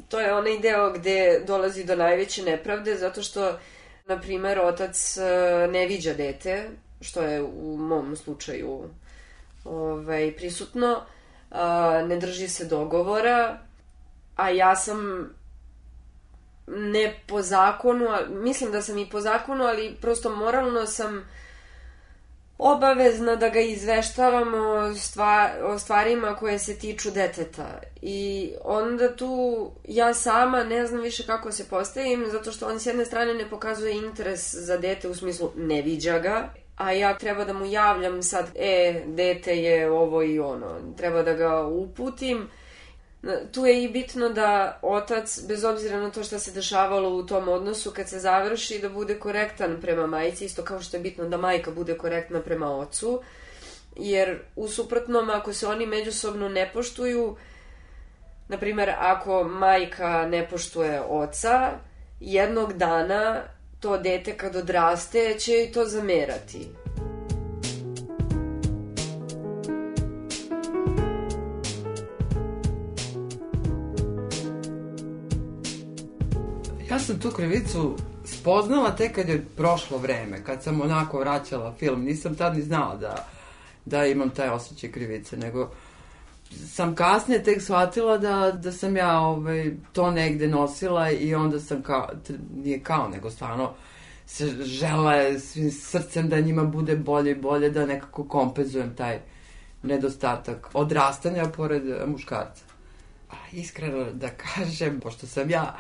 to 0.09 0.21
je 0.21 0.35
onaj 0.35 0.59
deo 0.59 0.93
gde 0.93 1.43
dolazi 1.47 1.85
do 1.85 1.97
najveće 1.97 2.43
nepravde 2.43 2.97
zato 2.97 3.23
što, 3.23 3.59
na 4.07 4.21
primer, 4.21 4.59
otac 4.59 5.17
e, 5.17 5.23
ne 5.71 5.87
viđa 5.87 6.15
dete, 6.15 6.71
što 7.01 7.23
je 7.23 7.43
u 7.43 7.77
mom 7.77 8.17
slučaju 8.17 8.83
ovaj, 9.65 10.33
prisutno, 10.37 11.03
ne 12.07 12.17
drži 12.17 12.49
se 12.49 12.65
dogovora, 12.65 13.59
a 14.37 14.51
ja 14.51 14.77
sam 14.77 15.29
ne 16.67 17.21
po 17.27 17.43
zakonu, 17.43 18.09
mislim 18.29 18.73
da 18.73 18.83
sam 18.83 18.99
i 18.99 19.11
po 19.11 19.21
zakonu, 19.21 19.65
ali 19.65 19.97
prosto 20.01 20.37
moralno 20.37 20.87
sam 20.87 21.25
obavezna 22.59 23.37
da 23.37 23.49
ga 23.49 23.61
izveštavam 23.61 24.55
o, 24.55 24.93
o 25.65 25.79
stvarima 25.79 26.37
koje 26.37 26.59
se 26.59 26.79
tiču 26.79 27.11
deteta. 27.11 27.81
I 28.03 28.51
onda 28.65 29.17
tu 29.17 29.71
ja 29.89 30.15
sama 30.15 30.65
ne 30.65 30.87
znam 30.87 31.01
više 31.01 31.27
kako 31.27 31.53
se 31.53 31.69
postavim, 31.69 32.27
zato 32.31 32.53
što 32.53 32.69
on 32.69 32.81
s 32.81 32.87
jedne 32.87 33.05
strane 33.05 33.35
ne 33.35 33.51
pokazuje 33.51 33.97
interes 33.97 34.55
za 34.55 34.77
dete 34.77 35.09
u 35.09 35.15
smislu 35.15 35.53
ne 35.57 35.83
viđa 35.83 36.19
ga, 36.19 36.49
a 36.83 36.93
ja 36.93 37.19
treba 37.19 37.45
da 37.45 37.53
mu 37.53 37.67
javljam 37.67 38.23
sad, 38.23 38.51
e, 38.55 39.03
dete 39.07 39.57
je 39.57 39.91
ovo 39.91 40.23
i 40.23 40.39
ono, 40.39 40.81
treba 40.97 41.23
da 41.23 41.33
ga 41.33 41.63
uputim, 41.63 42.49
tu 43.53 43.67
je 43.67 43.85
i 43.85 43.89
bitno 43.89 44.29
da 44.29 44.79
otac, 44.83 45.41
bez 45.49 45.65
obzira 45.65 46.01
na 46.01 46.11
to 46.11 46.25
što 46.25 46.39
se 46.39 46.53
dešavalo 46.53 47.09
u 47.09 47.27
tom 47.27 47.49
odnosu, 47.49 47.91
kad 47.91 48.09
se 48.09 48.19
završi, 48.19 48.79
da 48.79 48.89
bude 48.89 49.19
korektan 49.19 49.79
prema 49.81 50.07
majici, 50.07 50.45
isto 50.45 50.63
kao 50.63 50.81
što 50.81 50.97
je 50.97 51.03
bitno 51.03 51.29
da 51.29 51.37
majka 51.37 51.71
bude 51.71 51.99
korektna 51.99 52.41
prema 52.41 52.77
ocu, 52.77 53.23
jer 53.97 54.39
u 54.57 54.69
suprotnom, 54.69 55.31
ako 55.31 55.53
se 55.53 55.67
oni 55.67 55.87
međusobno 55.87 56.49
ne 56.49 56.71
poštuju, 56.73 57.37
na 58.49 58.59
primer, 58.59 58.93
ako 58.99 59.45
majka 59.45 60.27
ne 60.27 60.49
poštuje 60.49 61.01
oca, 61.01 61.71
jednog 62.21 62.73
dana 62.73 63.43
to 63.83 63.99
dete 63.99 64.37
kad 64.37 64.57
odraste 64.57 65.37
će 65.39 65.65
i 65.65 65.73
to 65.73 65.85
zamerati. 65.85 66.69
Ja 76.91 76.99
sam 76.99 77.19
tu 77.21 77.31
krivicu 77.31 77.97
spoznala 78.25 78.97
tek 78.97 79.15
kad 79.15 79.29
je 79.29 79.45
prošlo 79.57 79.99
vreme, 79.99 80.45
kad 80.45 80.63
sam 80.63 80.81
onako 80.81 81.19
vraćala 81.19 81.75
film. 81.79 82.05
Nisam 82.05 82.35
tad 82.35 82.57
ni 82.57 82.63
znala 82.63 82.97
da, 82.97 83.29
da 83.85 84.07
imam 84.07 84.31
taj 84.31 84.49
osjećaj 84.49 84.93
krivice, 84.93 85.37
nego 85.37 85.71
sam 86.67 86.95
kasnije 86.95 87.43
tek 87.43 87.63
shvatila 87.63 88.19
da, 88.19 88.53
da 88.63 88.73
sam 88.73 88.97
ja 88.97 89.21
ovaj, 89.21 89.73
to 89.93 90.11
negde 90.11 90.49
nosila 90.49 91.11
i 91.11 91.35
onda 91.35 91.61
sam 91.61 91.83
kao, 91.83 92.09
nije 92.55 92.81
kao, 92.81 93.09
nego 93.09 93.31
stvarno 93.31 93.73
se 94.27 94.47
žela 94.65 95.39
svim 95.39 95.71
srcem 95.71 96.29
da 96.29 96.41
njima 96.41 96.65
bude 96.65 96.97
bolje 96.97 97.31
i 97.31 97.35
bolje, 97.35 97.71
da 97.71 97.87
nekako 97.87 98.25
kompenzujem 98.25 98.97
taj 98.97 99.21
nedostatak 99.83 100.71
odrastanja 100.75 101.45
pored 101.57 101.83
muškarca. 102.07 102.65
A 103.31 103.35
iskreno 103.53 104.05
da 104.13 104.29
kažem, 104.29 105.01
pošto 105.01 105.27
sam 105.27 105.51
ja 105.51 105.77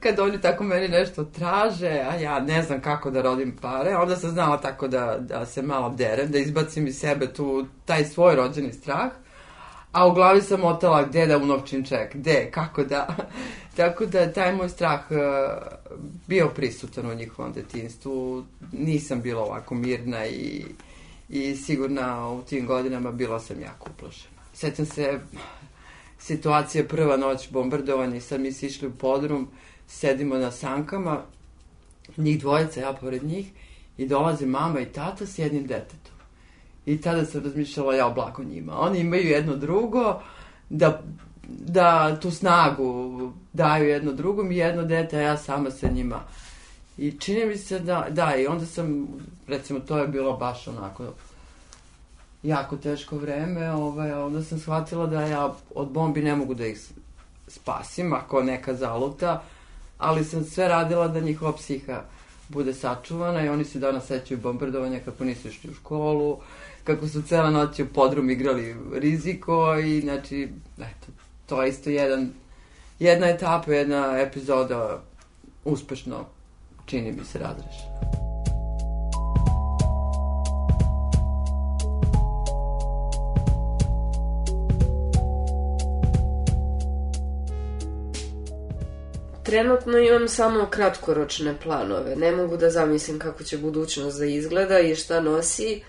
kad 0.00 0.18
oni 0.18 0.40
tako 0.40 0.64
meni 0.64 0.88
nešto 0.88 1.24
traže, 1.24 1.88
a 2.10 2.14
ja 2.16 2.40
ne 2.40 2.62
znam 2.62 2.80
kako 2.80 3.10
da 3.10 3.22
rodim 3.22 3.56
pare, 3.62 3.96
onda 3.96 4.16
sam 4.16 4.30
znala 4.30 4.60
tako 4.60 4.88
da, 4.88 5.16
da 5.20 5.46
se 5.46 5.62
malo 5.62 5.90
derem, 5.90 6.30
da 6.30 6.38
izbacim 6.38 6.86
iz 6.86 6.98
sebe 6.98 7.32
tu, 7.32 7.66
taj 7.84 8.04
svoj 8.04 8.36
rođeni 8.36 8.72
strah, 8.72 9.10
a 9.92 10.06
u 10.06 10.14
glavi 10.14 10.42
sam 10.42 10.64
otala 10.64 11.02
gde 11.02 11.26
da 11.26 11.38
unovčim 11.38 11.84
ček, 11.84 12.16
gde, 12.16 12.50
kako 12.50 12.84
da. 12.84 13.16
tako 13.76 14.06
da 14.06 14.32
taj 14.32 14.52
moj 14.54 14.68
strah 14.68 15.00
uh, 15.10 15.18
bio 16.26 16.48
prisutan 16.48 17.10
u 17.10 17.14
njihovom 17.14 17.52
detinstvu, 17.52 18.44
nisam 18.72 19.20
bila 19.22 19.42
ovako 19.42 19.74
mirna 19.74 20.26
i, 20.26 20.64
i 21.28 21.56
sigurna 21.56 22.28
u 22.30 22.42
tim 22.42 22.66
godinama 22.66 23.12
bila 23.12 23.40
sam 23.40 23.60
jako 23.60 23.90
uplašena. 23.90 24.38
Sećam 24.52 24.86
se 24.86 25.20
situacije 26.18 26.88
prva 26.88 27.16
noć 27.16 27.50
bombardovanja 27.50 28.16
i 28.16 28.20
sad 28.20 28.40
mi 28.40 28.52
si 28.52 28.66
išli 28.66 28.88
u 28.88 28.92
podrum, 28.92 29.48
sedimo 29.86 30.36
na 30.36 30.50
sankama, 30.50 31.22
njih 32.16 32.40
dvojica, 32.40 32.80
ja 32.80 32.92
pored 32.92 33.24
njih, 33.24 33.50
i 33.98 34.06
dolaze 34.06 34.46
mama 34.46 34.80
i 34.80 34.92
tata 34.92 35.26
s 35.26 35.38
jednim 35.38 35.66
detetom. 35.66 36.17
I 36.88 37.00
tada 37.00 37.24
sam 37.24 37.44
razmišljala, 37.44 37.94
ja 37.94 38.08
blago 38.08 38.42
njima. 38.42 38.80
Oni 38.80 38.98
imaju 38.98 39.28
jedno 39.28 39.56
drugo, 39.56 40.20
da, 40.70 41.02
da 41.48 42.20
tu 42.20 42.30
snagu 42.30 43.32
daju 43.52 43.88
jedno 43.88 44.12
drugom 44.12 44.52
i 44.52 44.56
jedno 44.56 44.84
dete, 44.84 45.16
a 45.16 45.20
ja 45.20 45.36
sama 45.36 45.70
sa 45.70 45.88
njima. 45.88 46.20
I 46.98 47.10
čini 47.10 47.46
mi 47.46 47.56
se 47.56 47.78
da, 47.78 48.06
da, 48.10 48.36
i 48.36 48.46
onda 48.46 48.66
sam, 48.66 49.06
recimo, 49.46 49.80
to 49.80 49.98
je 49.98 50.08
bilo 50.08 50.36
baš 50.36 50.68
onako 50.68 51.04
jako 52.42 52.76
teško 52.76 53.16
vreme, 53.16 53.72
ovaj, 53.72 54.12
onda 54.12 54.42
sam 54.42 54.58
shvatila 54.58 55.06
da 55.06 55.22
ja 55.22 55.54
od 55.74 55.88
bombi 55.90 56.22
ne 56.22 56.36
mogu 56.36 56.54
da 56.54 56.66
ih 56.66 56.88
spasim, 57.48 58.12
ako 58.12 58.42
neka 58.42 58.74
zaluta, 58.74 59.42
ali 59.98 60.24
sam 60.24 60.44
sve 60.44 60.68
radila 60.68 61.08
da 61.08 61.20
njihova 61.20 61.52
psiha 61.52 62.02
bude 62.48 62.74
sačuvana 62.74 63.44
i 63.44 63.48
oni 63.48 63.64
se 63.64 63.78
danas 63.78 64.06
sećaju 64.06 64.40
bombardovanja 64.40 65.00
kako 65.04 65.24
nisu 65.24 65.48
išli 65.48 65.70
u 65.70 65.74
školu, 65.74 66.38
kako 66.84 67.08
su 67.08 67.22
cela 67.22 67.50
noć 67.50 67.80
u 67.80 67.86
podrum 67.94 68.30
igrali 68.30 68.76
riziko 68.92 69.78
i 69.78 70.00
znači, 70.00 70.48
eto, 70.78 71.06
to 71.46 71.62
je 71.62 71.68
isto 71.68 71.90
jedan, 71.90 72.30
jedna 72.98 73.26
etapa, 73.28 73.72
jedna 73.72 74.18
epizoda 74.18 75.02
uspešno, 75.64 76.24
čini 76.86 77.12
mi 77.12 77.24
se, 77.24 77.38
razrešena. 77.38 78.27
Trenutno 89.48 89.98
imam 89.98 90.28
samo 90.28 90.66
kratkoročne 90.66 91.54
planove. 91.62 92.16
Ne 92.16 92.32
mogu 92.32 92.56
da 92.56 92.70
zamislim 92.70 93.18
kako 93.18 93.44
će 93.44 93.58
budućnost 93.58 94.18
da 94.18 94.24
izgleda 94.24 94.78
i 94.78 94.94
šta 94.94 95.20
nosi. 95.20 95.82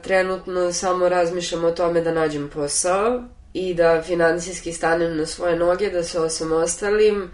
Trenutno 0.00 0.72
samo 0.72 1.08
razmišljam 1.08 1.64
o 1.64 1.70
tome 1.70 2.00
da 2.00 2.12
nađem 2.12 2.50
posao 2.54 3.22
i 3.54 3.74
da 3.74 4.02
financijski 4.02 4.72
stanem 4.72 5.16
na 5.16 5.26
svoje 5.26 5.56
noge, 5.56 5.90
da 5.90 6.02
se 6.02 6.20
osamostalim, 6.20 7.30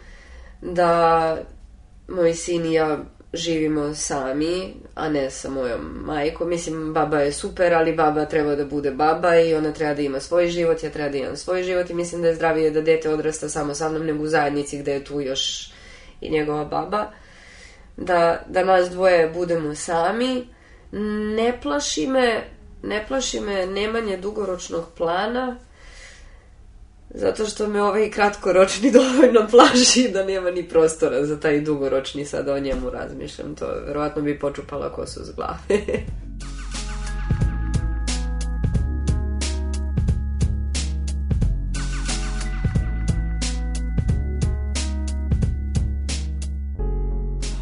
da 0.63 1.37
moj 2.09 2.35
sin 2.35 2.67
i 2.67 2.73
ja 2.73 2.99
živimo 3.33 3.95
sami, 3.95 4.75
a 4.95 5.09
ne 5.09 5.31
sa 5.31 5.51
mojom 5.51 5.81
majkom. 6.05 6.49
Mislim, 6.49 6.95
baba 6.95 7.21
je 7.21 7.33
super, 7.33 7.75
ali 7.75 7.93
baba 7.93 8.25
treba 8.25 8.55
da 8.55 8.65
bude 8.65 8.91
baba 8.91 9.37
i 9.37 9.55
ona 9.55 9.73
treba 9.73 9.95
da 9.95 10.03
ima 10.03 10.21
svoj 10.21 10.49
život, 10.49 10.83
ja 10.83 10.91
treba 10.91 11.09
da 11.09 11.19
imam 11.19 11.37
svoj 11.37 11.63
život 11.63 11.91
i 11.91 11.95
mislim 11.95 12.23
da 12.23 12.29
je 12.29 12.35
zdravije 12.35 12.71
da 12.71 12.81
dete 12.81 13.11
odrasta 13.11 13.49
samo 13.49 13.75
sa 13.75 13.89
mnom 13.89 14.07
nego 14.07 14.23
u 14.23 14.27
zajednici 14.27 14.79
gde 14.79 14.93
je 14.93 15.05
tu 15.05 15.21
još 15.21 15.71
i 16.21 16.31
njegova 16.31 16.65
baba. 16.65 17.11
Da, 17.97 18.45
da 18.49 18.65
nas 18.65 18.91
dvoje 18.91 19.29
budemo 19.29 19.75
sami. 19.75 20.49
Ne 21.37 21.61
plaši 21.63 22.07
me, 22.07 22.45
ne 22.83 23.05
plaši 23.09 23.41
me 23.41 23.67
nemanje 23.67 24.17
dugoročnog 24.17 24.85
plana, 24.97 25.57
Zato 27.15 27.47
što 27.47 27.69
me 27.69 27.83
ovaj 27.83 28.11
kratkoročni 28.11 28.91
dovoljno 28.99 29.47
plaši 29.51 30.11
da 30.13 30.25
nema 30.25 30.51
ni 30.51 30.69
prostora 30.69 31.27
za 31.27 31.41
taj 31.41 31.61
dugoročni, 31.61 32.25
sad 32.25 32.49
o 32.49 32.59
njemu 32.59 32.91
razmišljam. 32.91 33.55
To 33.55 33.67
verovatno 33.87 34.23
bi 34.23 34.39
počupala 34.39 34.93
kosu 34.93 35.25
s 35.25 35.31
glave. 35.37 35.59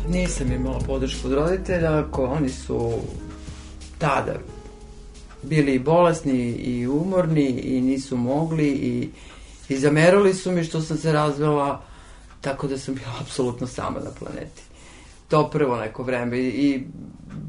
Nisam 0.08 0.52
imala 0.52 0.78
podršku 0.86 1.28
od 1.28 1.34
roditelja, 1.34 1.98
ako 1.98 2.24
oni 2.24 2.48
su 2.48 2.92
tada 3.98 4.34
bili 5.42 5.78
bolesni 5.78 6.52
i 6.52 6.86
umorni 6.86 7.46
i 7.48 7.80
nisu 7.80 8.16
mogli 8.16 8.68
i 8.68 9.08
I 9.68 9.76
zamerali 9.76 10.34
su 10.34 10.52
mi 10.52 10.64
što 10.64 10.80
sam 10.80 10.96
se 10.96 11.12
razvela 11.12 11.82
tako 12.40 12.66
da 12.66 12.78
sam 12.78 12.94
bila 12.94 13.12
apsolutno 13.20 13.66
sama 13.66 14.00
na 14.00 14.10
planeti. 14.18 14.62
To 15.28 15.50
prvo 15.50 15.76
neko 15.76 16.02
vreme 16.02 16.38
i, 16.38 16.48
i 16.48 16.86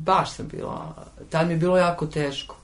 baš 0.05 0.31
sam 0.31 0.47
bila, 0.47 0.95
tad 1.29 1.47
mi 1.47 1.53
je 1.53 1.57
bilo 1.57 1.77
jako 1.77 2.05
teško. 2.05 2.55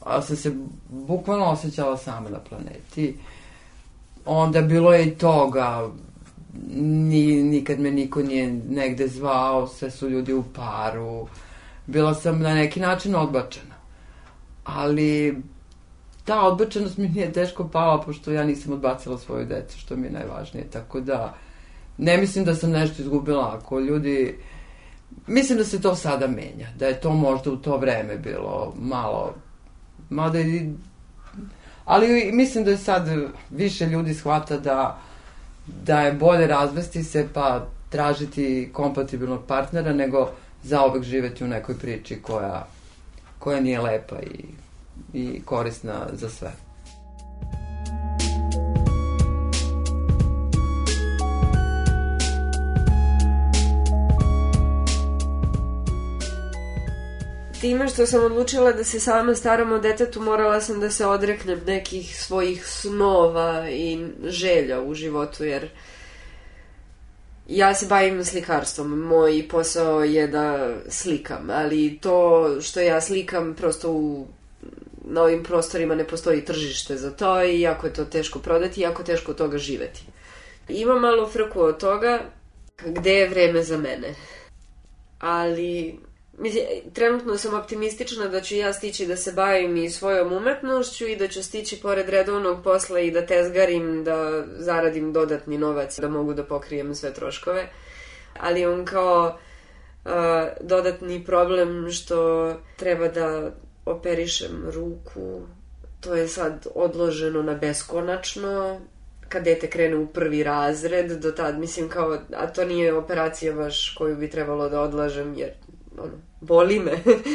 A 0.00 0.22
sam 0.22 0.36
se 0.36 0.52
bukvalno 0.88 1.44
osjećala 1.44 1.96
sama 1.96 2.30
na 2.30 2.38
planeti. 2.38 3.16
Onda 4.24 4.62
bilo 4.62 4.92
je 4.94 5.06
i 5.06 5.14
toga, 5.14 5.90
ni, 6.74 7.42
nikad 7.42 7.80
me 7.80 7.90
niko 7.90 8.22
nije 8.22 8.52
negde 8.68 9.08
zvao, 9.08 9.66
sve 9.66 9.90
su 9.90 10.08
ljudi 10.08 10.32
u 10.32 10.44
paru. 10.54 11.26
Bila 11.86 12.14
sam 12.14 12.40
na 12.40 12.54
neki 12.54 12.80
način 12.80 13.14
odbačena. 13.14 13.74
Ali 14.64 15.42
ta 16.24 16.42
odbačenost 16.42 16.96
mi 16.96 17.08
nije 17.08 17.32
teško 17.32 17.68
pala, 17.68 18.00
pošto 18.02 18.32
ja 18.32 18.44
nisam 18.44 18.72
odbacila 18.72 19.18
svoju 19.18 19.46
decu, 19.46 19.78
što 19.78 19.96
mi 19.96 20.06
je 20.06 20.12
najvažnije. 20.12 20.70
Tako 20.70 21.00
da, 21.00 21.34
ne 21.98 22.16
mislim 22.16 22.44
da 22.44 22.54
sam 22.54 22.70
nešto 22.70 23.02
izgubila. 23.02 23.58
Ako 23.58 23.80
ljudi... 23.80 24.38
Mislim 25.26 25.58
da 25.58 25.64
se 25.64 25.80
to 25.80 25.94
sada 25.94 26.26
menja. 26.26 26.68
Da 26.78 26.86
je 26.86 27.00
to 27.00 27.12
možda 27.12 27.50
u 27.50 27.56
to 27.56 27.76
vreme 27.76 28.16
bilo 28.16 28.74
malo... 28.80 29.34
Mada 30.10 30.40
i... 30.40 30.72
Ali 31.84 32.32
mislim 32.32 32.64
da 32.64 32.70
je 32.70 32.76
sad 32.76 33.08
više 33.50 33.86
ljudi 33.86 34.14
shvata 34.14 34.56
da, 34.56 34.98
da 35.66 36.00
je 36.00 36.12
bolje 36.12 36.46
razvesti 36.46 37.02
se 37.02 37.28
pa 37.34 37.66
tražiti 37.88 38.70
kompatibilnog 38.72 39.40
partnera 39.46 39.92
nego 39.92 40.30
zaovek 40.62 41.02
živeti 41.02 41.44
u 41.44 41.48
nekoj 41.48 41.78
priči 41.78 42.22
koja, 42.22 42.66
koja 43.38 43.60
nije 43.60 43.80
lepa 43.80 44.16
i 44.20 44.61
i 45.12 45.42
korisna 45.44 46.08
za 46.12 46.28
sve. 46.28 46.52
time 57.62 57.88
što 57.88 58.06
sam 58.06 58.24
odlučila 58.24 58.72
da 58.72 58.84
se 58.84 59.00
sama 59.00 59.34
staram 59.34 59.72
o 59.72 59.78
detetu, 59.78 60.20
morala 60.20 60.60
sam 60.60 60.80
da 60.80 60.90
se 60.90 61.06
odreknem 61.06 61.60
nekih 61.66 62.18
svojih 62.18 62.66
snova 62.66 63.70
i 63.70 64.06
želja 64.24 64.80
u 64.80 64.94
životu, 64.94 65.44
jer 65.44 65.68
ja 67.48 67.74
se 67.74 67.86
bavim 67.86 68.24
slikarstvom. 68.24 68.98
Moj 68.98 69.48
posao 69.50 70.04
je 70.04 70.26
da 70.26 70.74
slikam, 70.88 71.50
ali 71.50 71.98
to 72.02 72.48
što 72.60 72.80
ja 72.80 73.00
slikam 73.00 73.54
prosto 73.54 73.92
u 73.92 74.26
na 75.04 75.22
ovim 75.22 75.42
prostorima 75.44 75.94
ne 75.94 76.06
postoji 76.06 76.44
tržište 76.44 76.96
za 76.96 77.10
to 77.10 77.44
i 77.44 77.60
jako 77.60 77.86
je 77.86 77.92
to 77.92 78.04
teško 78.04 78.38
prodati 78.38 78.80
i 78.80 78.84
jako 78.84 79.02
teško 79.02 79.30
od 79.30 79.38
toga 79.38 79.58
živeti. 79.58 80.02
Ima 80.68 80.98
malo 80.98 81.28
frku 81.28 81.60
od 81.60 81.80
toga 81.80 82.20
gde 82.86 83.12
je 83.12 83.28
vreme 83.28 83.62
za 83.62 83.76
mene. 83.76 84.14
Ali, 85.18 85.98
mislim, 86.38 86.64
trenutno 86.94 87.36
sam 87.38 87.54
optimistična 87.54 88.28
da 88.28 88.40
ću 88.40 88.54
ja 88.54 88.72
stići 88.72 89.06
da 89.06 89.16
se 89.16 89.32
bavim 89.32 89.76
i 89.76 89.90
svojom 89.90 90.32
umetnošću 90.32 91.06
i 91.06 91.16
da 91.16 91.28
ću 91.28 91.42
stići 91.42 91.80
pored 91.80 92.08
redovnog 92.08 92.64
posla 92.64 93.00
i 93.00 93.10
da 93.10 93.26
tezgarim, 93.26 94.04
da 94.04 94.44
zaradim 94.58 95.12
dodatni 95.12 95.58
novac, 95.58 95.98
da 95.98 96.08
mogu 96.08 96.34
da 96.34 96.44
pokrijem 96.44 96.94
sve 96.94 97.14
troškove. 97.14 97.68
Ali 98.40 98.66
on 98.66 98.84
kao 98.84 99.38
uh, 100.04 100.12
dodatni 100.60 101.24
problem 101.24 101.90
što 101.90 102.50
treba 102.76 103.08
da 103.08 103.52
operišem 103.84 104.70
ruku, 104.70 105.42
to 106.00 106.14
je 106.14 106.28
sad 106.28 106.66
odloženo 106.74 107.42
na 107.42 107.54
beskonačno, 107.54 108.80
kad 109.28 109.44
dete 109.44 109.70
krene 109.70 109.96
u 109.96 110.06
prvi 110.06 110.42
razred, 110.42 111.10
do 111.10 111.32
tad, 111.32 111.58
mislim, 111.58 111.88
kao, 111.88 112.18
a 112.36 112.46
to 112.46 112.64
nije 112.64 112.94
operacija 112.94 113.52
baš 113.52 113.94
koju 113.98 114.16
bi 114.16 114.30
trebalo 114.30 114.68
da 114.68 114.80
odlažem, 114.80 115.34
jer, 115.38 115.50
ono, 115.98 116.12
boli 116.40 116.78
me, 116.78 116.92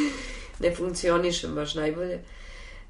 ne 0.63 0.75
funkcionišem 0.75 1.55
baš 1.55 1.75
najbolje. 1.75 2.19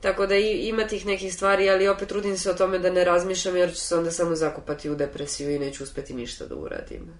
Tako 0.01 0.27
da 0.27 0.35
i, 0.35 0.67
ima 0.67 0.87
tih 0.87 1.05
nekih 1.05 1.33
stvari, 1.33 1.69
ali 1.69 1.87
opet 1.87 2.07
trudim 2.07 2.37
se 2.37 2.51
o 2.51 2.53
tome 2.53 2.79
da 2.79 2.91
ne 2.91 3.03
razmišljam, 3.03 3.57
jer 3.57 3.73
ću 3.73 3.79
se 3.81 3.95
onda 3.95 4.11
samo 4.11 4.35
zakopati 4.35 4.89
u 4.89 4.95
depresiju 4.95 5.51
i 5.51 5.59
neću 5.59 5.83
uspeti 5.83 6.13
ništa 6.13 6.45
da 6.45 6.55
uradim. 6.55 7.13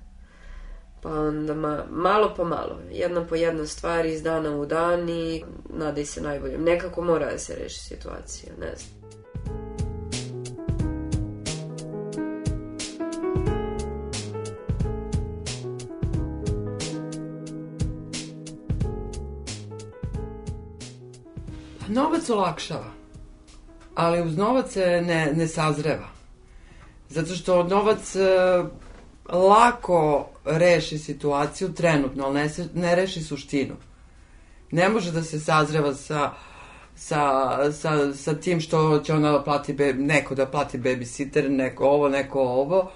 Pa 1.02 1.10
onda 1.10 1.54
ma, 1.54 1.84
malo 1.90 2.34
po 2.38 2.44
malo, 2.44 2.80
jedna 2.92 3.26
po 3.26 3.36
jedna 3.36 3.66
stvar 3.66 4.06
iz 4.06 4.24
dana 4.24 4.56
u 4.56 4.66
dan 4.66 5.10
i 5.10 5.44
nadaj 5.70 6.06
se 6.06 6.22
najboljem. 6.22 6.64
Nekako 6.64 7.02
mora 7.02 7.32
da 7.32 7.38
se 7.38 7.56
reši 7.56 7.80
situacija, 7.80 8.54
ne 8.60 8.76
znam. 8.76 8.98
Novac 21.88 22.30
olakšava, 22.30 22.92
ali 23.96 24.22
uz 24.22 24.38
novac 24.38 24.72
se 24.72 25.02
ne, 25.02 25.34
ne 25.36 25.48
sazreva. 25.48 26.08
Zato 27.10 27.34
što 27.34 27.64
novac 27.64 28.16
lako 29.30 30.30
reši 30.48 30.98
situaciju 30.98 31.74
trenutno, 31.74 32.26
ali 32.26 32.34
ne, 32.34 32.50
se, 32.50 32.68
ne 32.74 32.96
reši 32.96 33.22
suštinu. 33.22 33.76
Ne 34.72 34.90
može 34.90 35.12
da 35.12 35.24
se 35.24 35.40
sazreva 35.40 35.94
sa, 35.94 36.32
sa, 36.96 37.72
sa, 37.72 38.14
sa 38.14 38.34
tim 38.34 38.62
što 38.62 39.00
će 39.00 39.14
ona 39.14 39.32
da 39.32 39.44
plati, 39.44 39.74
be, 39.74 39.94
neko 39.94 40.36
da 40.36 40.46
plati 40.46 40.78
babysitter, 40.78 41.50
neko 41.50 41.86
ovo, 41.86 42.10
neko 42.10 42.40
ovo. 42.40 42.92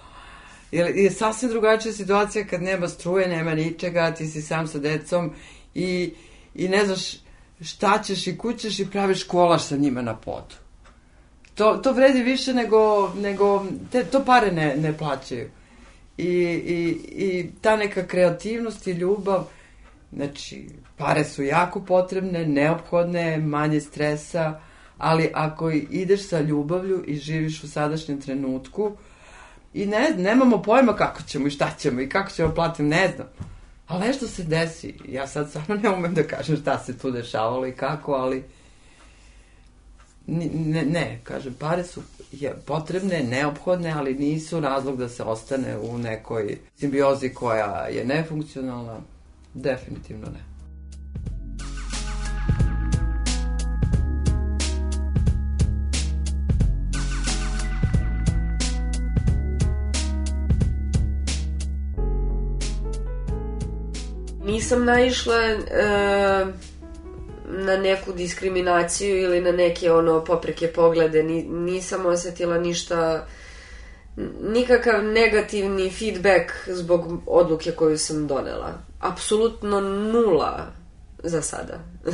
Jer 0.71 0.95
je 0.95 1.11
sasvim 1.11 1.49
drugačija 1.49 1.93
situacija 1.93 2.47
kad 2.47 2.61
nema 2.61 2.87
struje, 2.87 3.27
nema 3.27 3.55
ničega, 3.55 4.11
ti 4.11 4.27
si 4.27 4.41
sam 4.41 4.67
sa 4.67 4.79
decom 4.79 5.33
i, 5.75 6.13
i 6.55 6.67
ne 6.67 6.85
znaš 6.85 7.17
šta 7.61 8.01
ćeš 8.03 8.27
i 8.27 8.37
kućeš 8.37 8.79
i 8.79 8.89
praviš 8.91 9.23
kolaš 9.23 9.63
sa 9.63 9.77
njima 9.77 10.01
na 10.01 10.15
podu. 10.15 10.55
To, 11.55 11.77
to 11.77 11.93
vredi 11.93 12.23
više 12.23 12.53
nego, 12.53 13.13
nego 13.15 13.65
te, 13.91 14.03
to 14.03 14.25
pare 14.25 14.51
ne, 14.51 14.75
ne 14.77 14.97
plaćaju 14.97 15.49
i, 16.21 16.61
i, 16.65 16.99
i 17.15 17.51
ta 17.61 17.75
neka 17.75 18.07
kreativnost 18.07 18.87
i 18.87 18.91
ljubav, 18.91 19.47
znači, 20.13 20.67
pare 20.97 21.25
su 21.25 21.43
jako 21.43 21.81
potrebne, 21.81 22.45
neophodne, 22.45 23.37
manje 23.37 23.81
stresa, 23.81 24.59
ali 24.97 25.31
ako 25.33 25.69
ideš 25.71 26.27
sa 26.27 26.39
ljubavlju 26.39 27.03
i 27.07 27.15
živiš 27.15 27.63
u 27.63 27.67
sadašnjem 27.67 28.21
trenutku 28.21 28.97
i 29.73 29.85
ne, 29.85 30.13
nemamo 30.17 30.61
pojma 30.61 30.95
kako 30.95 31.21
ćemo 31.23 31.47
i 31.47 31.51
šta 31.51 31.71
ćemo 31.79 32.01
i 32.01 32.09
kako 32.09 32.31
ćemo 32.31 32.55
platiti, 32.55 32.83
ne 32.83 33.11
znam. 33.15 33.27
Ali 33.87 34.07
nešto 34.07 34.27
se 34.27 34.43
desi. 34.43 34.93
Ja 35.09 35.27
sad 35.27 35.49
stvarno 35.49 35.75
ne 35.75 35.89
umem 35.89 36.13
da 36.13 36.23
kažem 36.23 36.57
šta 36.57 36.79
se 36.79 36.97
tu 36.97 37.11
dešavalo 37.11 37.67
i 37.67 37.71
kako, 37.71 38.13
ali 38.13 38.43
ne, 40.27 40.85
ne, 40.85 41.19
kažem, 41.23 41.53
pare 41.59 41.83
su 41.83 42.01
je, 42.31 42.53
potrebne, 42.65 43.23
neophodne, 43.23 43.91
ali 43.91 44.13
nisu 44.13 44.59
razlog 44.59 44.97
da 44.97 45.09
se 45.09 45.23
ostane 45.23 45.77
u 45.77 45.97
nekoj 45.97 46.57
simbiozi 46.75 47.29
koja 47.29 47.87
je 47.87 48.05
nefunkcionalna. 48.05 48.99
Definitivno 49.53 50.27
ne. 50.27 50.51
Nisam 64.45 64.85
naišla 64.85 65.35
e, 65.35 65.61
na 67.51 67.77
neku 67.77 68.13
diskriminaciju 68.13 69.17
ili 69.17 69.41
na 69.41 69.51
neke 69.51 69.91
ono 69.91 70.23
popreke 70.25 70.67
poglede. 70.67 71.23
Ni, 71.23 71.43
nisam 71.43 72.05
osetila 72.05 72.57
ništa 72.57 73.27
nikakav 74.41 75.03
negativni 75.03 75.91
feedback 75.91 76.51
zbog 76.67 77.21
odluke 77.25 77.71
koju 77.71 77.97
sam 77.97 78.27
donela. 78.27 78.73
Apsolutno 78.99 79.81
nula 79.81 80.67
za 81.23 81.41
sada. 81.41 81.79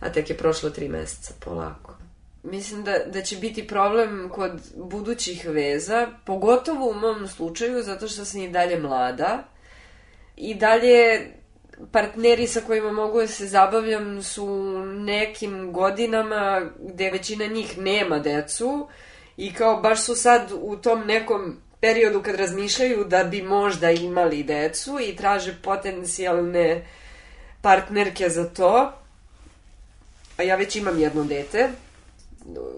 A 0.00 0.12
tek 0.12 0.30
je 0.30 0.36
prošlo 0.36 0.70
tri 0.70 0.88
meseca, 0.88 1.34
polako. 1.40 1.96
Mislim 2.42 2.84
da, 2.84 2.98
da 3.06 3.22
će 3.22 3.36
biti 3.36 3.66
problem 3.66 4.30
kod 4.34 4.52
budućih 4.76 5.46
veza, 5.48 6.08
pogotovo 6.26 6.90
u 6.90 6.94
mom 6.94 7.28
slučaju, 7.28 7.82
zato 7.82 8.08
što 8.08 8.24
sam 8.24 8.40
i 8.40 8.50
dalje 8.50 8.78
mlada. 8.80 9.44
I 10.36 10.54
dalje 10.54 11.30
partneri 11.92 12.46
sa 12.46 12.60
kojima 12.60 12.92
mogu 12.92 13.20
da 13.20 13.26
se 13.26 13.46
zabavljam 13.46 14.22
su 14.22 14.46
nekim 14.86 15.72
godinama 15.72 16.70
gde 16.78 17.10
većina 17.10 17.46
njih 17.46 17.78
nema 17.78 18.18
decu 18.18 18.88
i 19.36 19.54
kao 19.54 19.80
baš 19.80 20.02
su 20.02 20.14
sad 20.14 20.52
u 20.60 20.76
tom 20.76 21.06
nekom 21.06 21.56
periodu 21.80 22.22
kad 22.22 22.34
razmišljaju 22.34 23.04
da 23.04 23.24
bi 23.24 23.42
možda 23.42 23.90
imali 23.90 24.42
decu 24.42 24.98
i 25.00 25.16
traže 25.16 25.56
potencijalne 25.62 26.86
partnerke 27.60 28.28
za 28.28 28.48
to. 28.48 28.92
A 30.36 30.42
ja 30.42 30.56
već 30.56 30.76
imam 30.76 30.98
jedno 30.98 31.24
dete. 31.24 31.68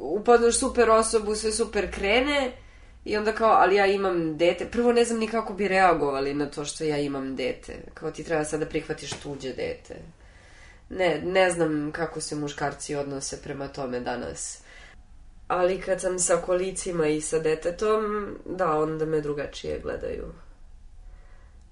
Upadnoš 0.00 0.58
super 0.58 0.90
osobu, 0.90 1.34
sve 1.34 1.52
super 1.52 1.92
krene 1.94 2.52
i 3.08 3.16
onda 3.16 3.32
kao, 3.32 3.50
ali 3.50 3.76
ja 3.76 3.86
imam 3.86 4.36
dete. 4.36 4.66
Prvo 4.70 4.92
ne 4.92 5.04
znam 5.04 5.18
ni 5.18 5.28
kako 5.28 5.52
bi 5.52 5.68
reagovali 5.68 6.34
na 6.34 6.46
to 6.46 6.64
što 6.64 6.84
ja 6.84 6.98
imam 6.98 7.36
dete. 7.36 7.76
Kao 7.94 8.10
ti 8.10 8.24
treba 8.24 8.44
sad 8.44 8.60
da 8.60 8.66
prihvatiš 8.66 9.10
tuđe 9.10 9.48
dete. 9.48 9.94
Ne, 10.90 11.22
ne 11.24 11.50
znam 11.50 11.92
kako 11.92 12.20
se 12.20 12.36
muškarci 12.36 12.94
odnose 12.94 13.42
prema 13.42 13.68
tome 13.68 14.00
danas. 14.00 14.62
Ali 15.46 15.80
kad 15.80 16.00
sam 16.00 16.18
sa 16.18 16.36
kolicima 16.36 17.06
i 17.06 17.20
sa 17.20 17.38
detetom, 17.38 18.28
da, 18.44 18.72
onda 18.72 19.04
me 19.04 19.20
drugačije 19.20 19.80
gledaju. 19.82 20.32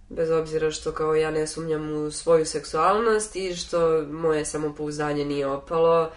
Bez 0.09 0.31
obzira 0.31 0.71
što 0.71 0.93
kao 0.93 1.15
ja 1.15 1.31
ne 1.31 1.47
sumnjam 1.47 1.93
u 1.93 2.11
svoju 2.11 2.47
seksualnost 2.47 3.37
i 3.37 3.55
što 3.55 4.03
moje 4.03 4.45
samopouzdanje 4.45 5.25
nije 5.25 5.47
opalo, 5.47 6.11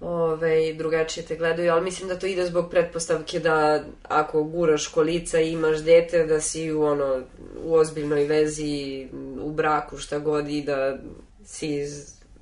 ove, 0.00 0.72
drugačije 0.72 1.26
te 1.26 1.36
gledaju, 1.36 1.72
ali 1.72 1.84
mislim 1.84 2.08
da 2.08 2.18
to 2.18 2.26
ide 2.26 2.46
zbog 2.46 2.70
pretpostavke 2.70 3.40
da 3.40 3.84
ako 4.02 4.42
guraš 4.42 4.86
kolica 4.86 5.40
i 5.40 5.52
imaš 5.52 5.78
dete, 5.78 6.26
da 6.26 6.40
si 6.40 6.72
u, 6.72 6.82
ono, 6.82 7.22
u 7.64 7.74
ozbiljnoj 7.74 8.24
vezi, 8.24 9.08
u 9.40 9.52
braku, 9.52 9.98
šta 9.98 10.18
god 10.18 10.48
i 10.48 10.62
da 10.62 10.98
si 11.44 11.86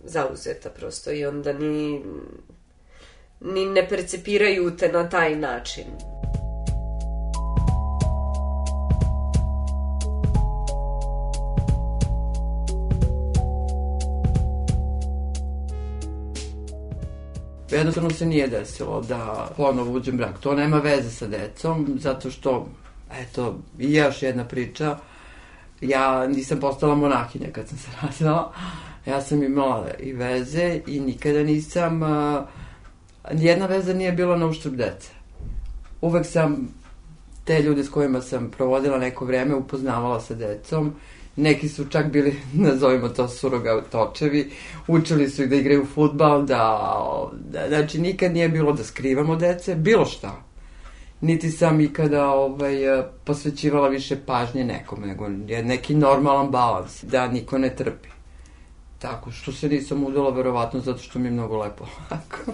zauzeta 0.05 0.71
prosto 0.71 1.12
i 1.12 1.27
onda 1.27 1.53
ni, 1.53 2.03
ni 3.40 3.66
ne 3.66 3.88
percepiraju 3.88 4.77
te 4.77 4.92
na 4.92 5.09
taj 5.09 5.37
način. 5.37 5.85
Jednostavno 17.70 18.11
se 18.11 18.26
nije 18.26 18.48
desilo 18.48 19.00
da 19.00 19.48
ponovo 19.57 19.92
uđem 19.92 20.16
brak. 20.16 20.38
To 20.40 20.54
nema 20.54 20.78
veze 20.78 21.11
sa 21.11 21.26
decom, 21.26 21.98
zato 22.00 22.31
što, 22.31 22.68
eto, 23.12 23.59
i 23.78 23.94
još 23.94 24.22
jedna 24.22 24.44
priča, 24.44 24.98
ja 25.81 26.26
nisam 26.26 26.61
postala 26.61 26.94
monahinja 26.94 27.46
kad 27.52 27.68
sam 27.68 27.78
se 27.78 27.88
razvela, 28.02 28.52
ja 29.07 29.22
sam 29.22 29.42
imala 29.42 29.90
i 30.00 30.12
veze 30.12 30.81
i 30.87 31.00
nikada 31.00 31.42
nisam, 31.42 32.02
uh, 32.02 32.09
jedna 33.33 33.66
veza 33.66 33.94
nije 33.94 34.12
bila 34.12 34.37
na 34.37 34.46
uštrb 34.46 34.74
dece. 34.74 35.11
Uvek 36.00 36.26
sam 36.26 36.68
te 37.44 37.62
ljude 37.62 37.85
s 37.85 37.88
kojima 37.88 38.20
sam 38.20 38.50
provodila 38.50 38.98
neko 38.98 39.24
vreme 39.24 39.54
upoznavala 39.54 40.20
sa 40.20 40.35
decom 40.35 40.94
neki 41.38 41.68
su 41.68 41.85
čak 41.85 42.11
bili, 42.12 42.37
nazovimo 42.66 43.09
to 43.09 43.29
suroga 43.29 43.83
točevi, 43.92 44.51
učili 44.88 45.29
su 45.29 45.42
ih 45.42 45.48
da 45.48 45.57
igraju 45.57 45.87
futbal, 45.94 46.46
da, 46.46 47.31
da, 47.33 47.68
znači 47.68 48.01
nikad 48.01 48.33
nije 48.33 48.48
bilo 48.48 48.72
da 48.72 48.85
skrivamo 48.85 49.37
dece, 49.37 49.74
bilo 49.74 50.05
šta. 50.05 50.42
Niti 51.20 51.51
sam 51.51 51.81
ikada 51.81 52.29
ovaj, 52.29 52.74
posvećivala 53.24 53.88
više 53.88 54.16
pažnje 54.27 54.64
nekome, 54.64 55.07
nego 55.07 55.27
je 55.46 55.62
neki 55.62 55.94
normalan 55.94 56.51
balans, 56.51 57.05
da 57.05 57.29
niko 57.29 57.59
ne 57.59 57.77
trpi. 57.77 58.09
Tako 58.98 59.31
što 59.31 59.53
se 59.53 59.68
nisam 59.68 60.05
udala, 60.05 60.31
verovatno, 60.31 60.81
zato 60.81 60.98
što 60.98 61.18
mi 61.18 61.27
je 61.27 61.31
mnogo 61.31 61.59
lepo 61.59 61.85
ovako. 62.11 62.53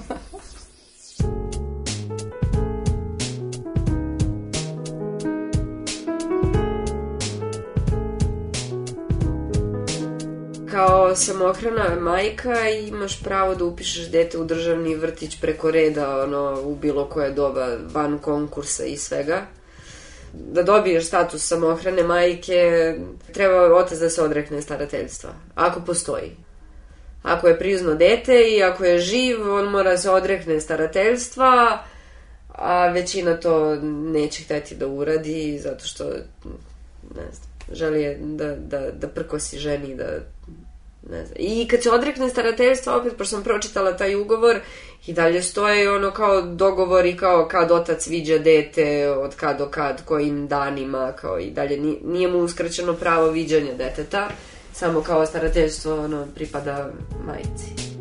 Kao 10.75 11.17
samohrana 11.17 12.01
majka 12.01 12.69
imaš 12.69 13.23
pravo 13.23 13.55
da 13.55 13.65
upišeš 13.65 14.11
dete 14.11 14.39
u 14.39 14.45
državni 14.45 14.95
vrtić 14.95 15.41
preko 15.41 15.71
reda 15.71 16.23
ono, 16.23 16.61
u 16.65 16.75
bilo 16.75 17.09
koje 17.09 17.31
doba 17.31 17.69
van 17.93 18.19
konkursa 18.19 18.85
i 18.85 18.97
svega. 18.97 19.47
Da 20.33 20.63
dobiješ 20.63 21.07
status 21.07 21.47
samohrane 21.47 22.03
majke 22.03 22.95
treba 23.33 23.77
otac 23.77 23.99
da 23.99 24.11
se 24.11 24.23
odrekne 24.23 24.63
starateljstva 24.63 25.31
ako 25.55 25.81
postoji. 25.81 26.37
Ako 27.23 27.49
je 27.49 27.59
prizno 27.59 27.95
dete 27.95 28.43
i 28.57 28.63
ako 28.63 28.85
je 28.85 28.99
živ 28.99 29.55
on 29.55 29.71
mora 29.71 29.97
se 29.99 30.11
odrekne 30.11 30.61
starateljstva 30.61 31.85
a 32.49 32.89
većina 32.89 33.37
to 33.37 33.77
neće 34.13 34.43
hteti 34.43 34.75
da 34.75 34.87
uradi 34.87 35.59
zato 35.59 35.87
što 35.87 36.05
ne 37.15 37.27
znam 37.33 37.55
želi 37.73 38.17
da, 38.21 38.55
da, 38.55 38.91
da 38.91 39.09
prkosi 39.09 39.59
ženi 39.59 39.95
da 39.95 40.34
ne 41.11 41.27
znam. 41.27 41.37
I 41.39 41.69
kad 41.69 41.83
se 41.83 41.91
odrekne 41.91 42.29
starateljstva, 42.29 42.97
opet, 42.97 43.17
pošto 43.19 43.37
sam 43.37 43.45
pročitala 43.45 43.97
taj 43.97 44.15
ugovor, 44.15 44.61
i 45.07 45.13
dalje 45.13 45.43
stoje 45.43 45.93
ono 45.93 46.11
kao 46.11 46.43
dogovori 46.43 47.17
kao 47.17 47.49
kad 47.49 47.71
otac 47.71 48.07
viđa 48.07 48.39
dete, 48.39 49.11
od 49.11 49.35
kad 49.35 49.59
do 49.59 49.67
kad, 49.67 50.05
kojim 50.05 50.49
danima, 50.49 51.13
kao 51.13 51.39
i 51.39 51.51
dalje 51.51 51.97
nije 52.05 52.29
mu 52.29 52.39
uskraćeno 52.39 52.95
pravo 52.95 53.31
viđanja 53.31 53.75
deteta, 53.75 54.29
samo 54.73 55.01
kao 55.01 55.27
starateljstvo 55.27 56.05
ono, 56.05 56.27
pripada 56.35 56.91
majici. 57.27 57.94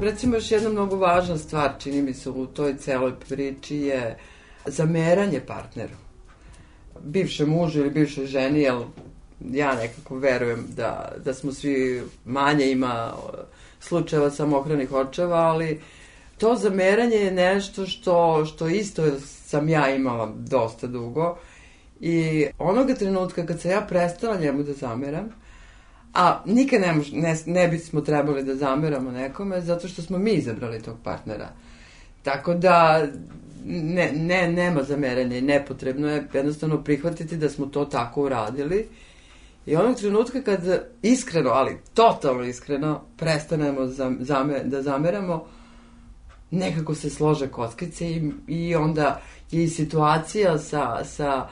Recimo 0.00 0.36
još 0.36 0.50
jedna 0.50 0.68
mnogo 0.68 0.96
važna 0.96 1.38
stvar, 1.38 1.72
čini 1.78 2.02
mi 2.02 2.14
se 2.14 2.30
u 2.30 2.46
toj 2.46 2.76
celoj 2.76 3.12
priči 3.28 3.76
je 3.76 4.18
zameranje 4.66 5.40
partneru. 5.40 5.94
Bivše 7.02 7.46
mužu 7.46 7.80
ili 7.80 7.90
bivše 7.90 8.26
ženi, 8.26 8.60
jel 8.60 8.82
ja 9.40 9.74
nekako 9.74 10.16
verujem 10.18 10.66
da, 10.76 11.12
da 11.24 11.34
smo 11.34 11.52
svi 11.52 12.02
manje 12.24 12.70
ima 12.70 13.12
slučajeva 13.80 14.30
samohranih 14.30 14.92
očeva, 14.92 15.36
ali 15.36 15.80
to 16.38 16.56
zameranje 16.56 17.16
je 17.16 17.30
nešto 17.30 17.86
što, 17.86 18.44
što 18.44 18.68
isto 18.68 19.02
sam 19.20 19.68
ja 19.68 19.94
imala 19.94 20.32
dosta 20.36 20.86
dugo 20.86 21.38
i 22.00 22.46
onoga 22.58 22.94
trenutka 22.94 23.46
kad 23.46 23.60
se 23.60 23.68
ja 23.68 23.80
prestala 23.80 24.36
njemu 24.36 24.62
da 24.62 24.72
zameram, 24.72 25.28
A 26.18 26.42
nikad 26.44 26.80
ne, 26.80 27.00
ne, 27.12 27.36
ne 27.46 27.68
bismo 27.68 28.00
trebali 28.00 28.44
da 28.44 28.54
zameramo 28.54 29.10
nekome 29.10 29.60
zato 29.60 29.88
što 29.88 30.02
smo 30.02 30.18
mi 30.18 30.30
izabrali 30.30 30.82
tog 30.82 30.96
partnera. 31.04 31.48
Tako 32.22 32.54
da 32.54 33.06
ne, 33.66 34.12
ne, 34.12 34.52
nema 34.52 34.82
zameranja 34.82 35.36
i 35.36 35.40
nepotrebno 35.40 36.08
je 36.08 36.28
jednostavno 36.32 36.84
prihvatiti 36.84 37.36
da 37.36 37.48
smo 37.48 37.66
to 37.66 37.84
tako 37.84 38.22
uradili. 38.22 38.88
I 39.66 39.76
onog 39.76 39.96
trenutka 39.96 40.42
kad 40.42 40.88
iskreno, 41.02 41.50
ali 41.50 41.78
totalno 41.94 42.44
iskreno, 42.44 43.02
prestanemo 43.16 43.86
zame, 44.20 44.64
da 44.64 44.82
zameramo, 44.82 45.46
nekako 46.50 46.94
se 46.94 47.10
slože 47.10 47.48
kockice 47.48 48.10
i, 48.10 48.32
i 48.46 48.74
onda 48.74 49.20
je 49.50 49.64
i 49.64 49.68
situacija 49.68 50.58
sa, 50.58 51.04
sa 51.04 51.48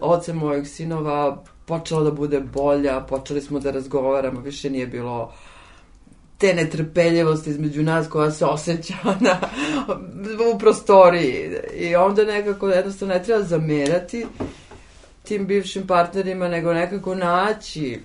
ocem 0.00 0.36
mojeg 0.36 0.66
sinova 0.66 1.44
počela 1.72 2.02
da 2.02 2.10
bude 2.10 2.40
bolja, 2.40 3.00
počeli 3.00 3.40
smo 3.40 3.60
da 3.60 3.70
razgovaramo, 3.70 4.40
više 4.40 4.70
nije 4.70 4.86
bilo 4.86 5.32
te 6.38 6.54
netrpeljivosti 6.54 7.50
između 7.50 7.82
nas 7.82 8.08
koja 8.08 8.30
se 8.30 8.44
osjeća 8.44 8.94
na, 9.20 9.38
u 10.54 10.58
prostoriji. 10.58 11.50
I 11.74 11.96
onda 11.96 12.24
nekako 12.24 12.68
jednostavno 12.68 13.14
ne 13.14 13.22
treba 13.22 13.42
zamerati 13.42 14.26
tim 15.22 15.46
bivšim 15.46 15.86
partnerima, 15.86 16.48
nego 16.48 16.72
nekako 16.72 17.14
naći, 17.14 18.00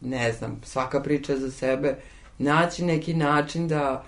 ne 0.00 0.32
znam, 0.32 0.60
svaka 0.64 1.02
priča 1.02 1.36
za 1.36 1.50
sebe, 1.50 1.96
naći 2.38 2.84
neki 2.84 3.14
način 3.14 3.68
da, 3.68 4.04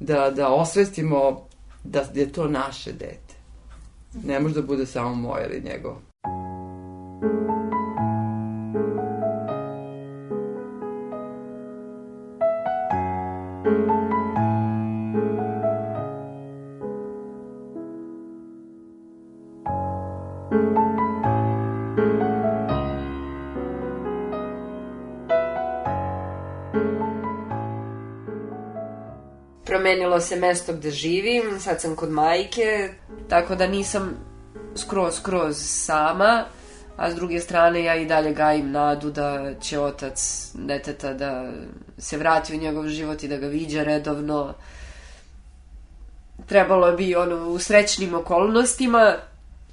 da, 0.00 0.30
da 0.30 0.48
osvestimo 0.48 1.46
da 1.84 2.04
je 2.14 2.32
to 2.32 2.48
naše 2.48 2.92
dete. 2.92 3.34
Ne 4.24 4.40
može 4.40 4.54
da 4.54 4.62
bude 4.62 4.86
samo 4.86 5.14
moje 5.14 5.46
ili 5.46 5.62
njegovo. 5.70 6.00
Promenilo 29.84 30.20
se 30.20 30.36
mesto 30.36 30.72
gde 30.72 30.90
živim, 30.90 31.60
sad 31.60 31.80
sam 31.80 31.96
kod 31.96 32.10
majke, 32.10 32.88
tako 33.28 33.54
da 33.54 33.66
nisam 33.66 34.16
skroz, 34.76 35.14
skroz 35.14 35.56
sama, 35.58 36.44
a 36.96 37.10
s 37.10 37.14
druge 37.14 37.40
strane 37.40 37.84
ja 37.84 37.96
i 37.96 38.06
dalje 38.06 38.32
gajim 38.32 38.70
nadu 38.70 39.10
da 39.10 39.54
će 39.60 39.80
otac 39.80 40.50
deteta 40.54 41.12
da 41.14 41.52
se 41.98 42.16
vrati 42.16 42.54
u 42.54 42.60
njegov 42.60 42.88
život 42.88 43.22
i 43.22 43.28
da 43.28 43.36
ga 43.36 43.46
viđa 43.46 43.82
redovno. 43.82 44.54
Trebalo 46.46 46.92
bi 46.92 47.14
ono 47.14 47.48
u 47.48 47.58
srećnim 47.58 48.14
okolnostima, 48.14 49.14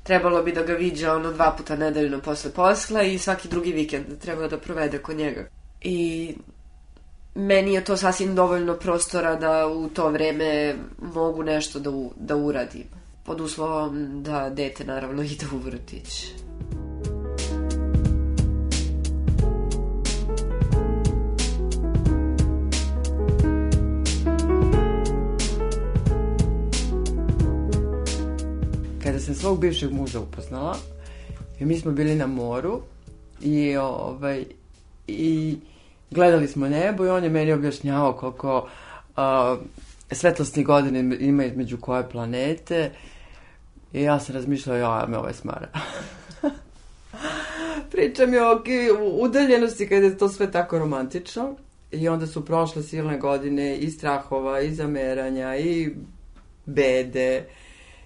trebalo 0.04 0.44
bi 0.44 0.52
da 0.52 0.64
ga 0.64 0.74
viđa 0.74 1.14
ono 1.14 1.32
dva 1.32 1.56
puta 1.58 1.76
nedeljno 1.76 2.20
posle 2.20 2.52
posla 2.52 3.04
i 3.04 3.18
svaki 3.18 3.48
drugi 3.48 3.72
vikend 3.72 4.06
treba 4.22 4.48
da 4.48 4.58
provede 4.58 4.98
kod 4.98 5.18
njega. 5.18 5.48
I 5.82 6.36
meni 7.36 7.74
je 7.74 7.84
to 7.84 7.98
sasvim 7.98 8.36
dovoljno 8.36 8.74
prostora 8.74 9.36
da 9.36 9.68
u 9.68 9.90
to 9.90 10.10
vreme 10.10 10.76
mogu 11.14 11.44
nešto 11.44 11.80
da, 11.80 11.90
u, 11.90 12.12
da 12.16 12.36
uradim. 12.36 12.84
Pod 13.26 13.42
uslovom 13.42 14.24
da 14.24 14.50
dete 14.50 14.86
naravno 14.86 15.24
ide 15.24 15.46
u 15.54 15.58
vrtić. 15.58 16.26
Sam 29.22 29.36
svog 29.36 29.60
bivšeg 29.60 29.92
muža 29.92 30.20
upoznala, 30.20 30.78
i 31.60 31.66
mi 31.66 31.80
smo 31.80 31.92
bili 31.92 32.16
na 32.16 32.28
moru 32.28 32.82
i 33.42 33.78
ovaj 33.78 34.46
i 35.08 35.58
gledali 36.12 36.48
smo 36.48 36.70
nebo 36.70 37.06
i 37.06 37.10
on 37.10 37.24
je 37.24 37.30
meni 37.30 37.54
objašnjavao 37.54 38.14
koliko 38.14 38.58
uh, 39.18 39.60
svetlosni 40.12 40.64
godine 40.64 41.18
ima 41.20 41.46
između 41.46 41.78
koje 41.78 42.10
planete 42.10 42.92
i 43.94 44.02
ja 44.02 44.20
sam 44.20 44.36
razmišljala, 44.36 44.80
ja, 44.80 45.06
me 45.08 45.18
ovaj 45.18 45.34
smara. 45.34 45.68
Priča 47.92 48.26
mi 48.26 48.38
o 48.38 48.62
udaljenosti 49.20 49.90
kada 49.90 50.06
je 50.06 50.18
to 50.18 50.30
sve 50.30 50.52
tako 50.52 50.80
romantično 50.80 51.56
i 51.92 52.10
onda 52.10 52.28
su 52.28 52.46
prošle 52.46 52.84
silne 52.84 53.18
godine 53.18 53.78
i 53.78 53.90
strahova 53.92 54.62
i 54.62 54.74
zameranja 54.74 55.56
i 55.56 55.96
bede 56.66 57.46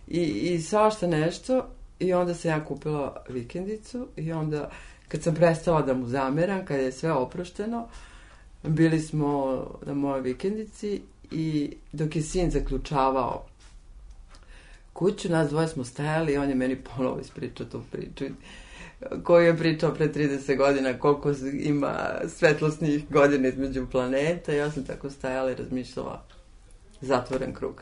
i, 0.08 0.22
i 0.22 0.62
svašta 0.62 1.08
nešto 1.08 1.68
i 2.00 2.14
onda 2.14 2.34
sam 2.34 2.52
ja 2.52 2.66
kupila 2.66 3.24
vikendicu 3.30 4.08
i 4.16 4.32
onda 4.32 4.70
kad 5.08 5.24
sam 5.24 5.36
prestala 5.36 5.82
da 5.82 5.94
mu 5.94 6.08
zameram, 6.08 6.66
kad 6.66 6.80
je 6.80 6.92
sve 6.92 7.12
oprošteno, 7.12 7.88
bili 8.64 9.00
smo 9.00 9.62
na 9.86 9.94
mojoj 9.94 10.22
vikendici 10.22 11.02
i 11.32 11.74
dok 11.92 12.16
je 12.16 12.22
sin 12.22 12.52
zaključavao 12.52 13.46
kuću, 14.94 15.30
nas 15.30 15.50
dvoje 15.50 15.68
smo 15.68 15.84
stajali 15.84 16.34
i 16.34 16.38
on 16.38 16.50
je 16.50 16.56
meni 16.56 16.76
ponovo 16.76 17.20
ispričao 17.20 17.66
tu 17.66 17.82
priču 17.92 18.26
koju 19.24 19.46
je 19.46 19.58
pričao 19.58 19.94
pre 19.94 20.08
30 20.08 20.58
godina 20.58 21.00
koliko 21.00 21.34
ima 21.54 21.96
svetlosnih 22.28 23.10
godina 23.10 23.48
između 23.48 23.88
planeta. 23.92 24.54
Ja 24.54 24.72
sam 24.72 24.84
tako 24.84 25.10
stajala 25.10 25.52
i 25.52 25.56
razmišljala 25.56 26.24
zatvoren 27.02 27.54
krug. 27.54 27.82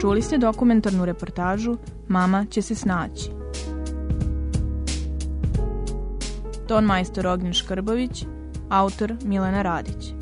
Čuli 0.00 0.22
ste 0.22 0.38
dokumentarnu 0.38 1.04
reportažu 1.04 1.76
Mama 2.08 2.46
će 2.50 2.62
se 2.62 2.74
snaći. 2.74 3.30
Ton 6.68 6.84
majstor 6.84 7.26
Ognjen 7.26 7.52
Škrbović, 7.52 8.24
autor 8.68 9.14
Milena 9.24 9.62
Radić. 9.62 10.17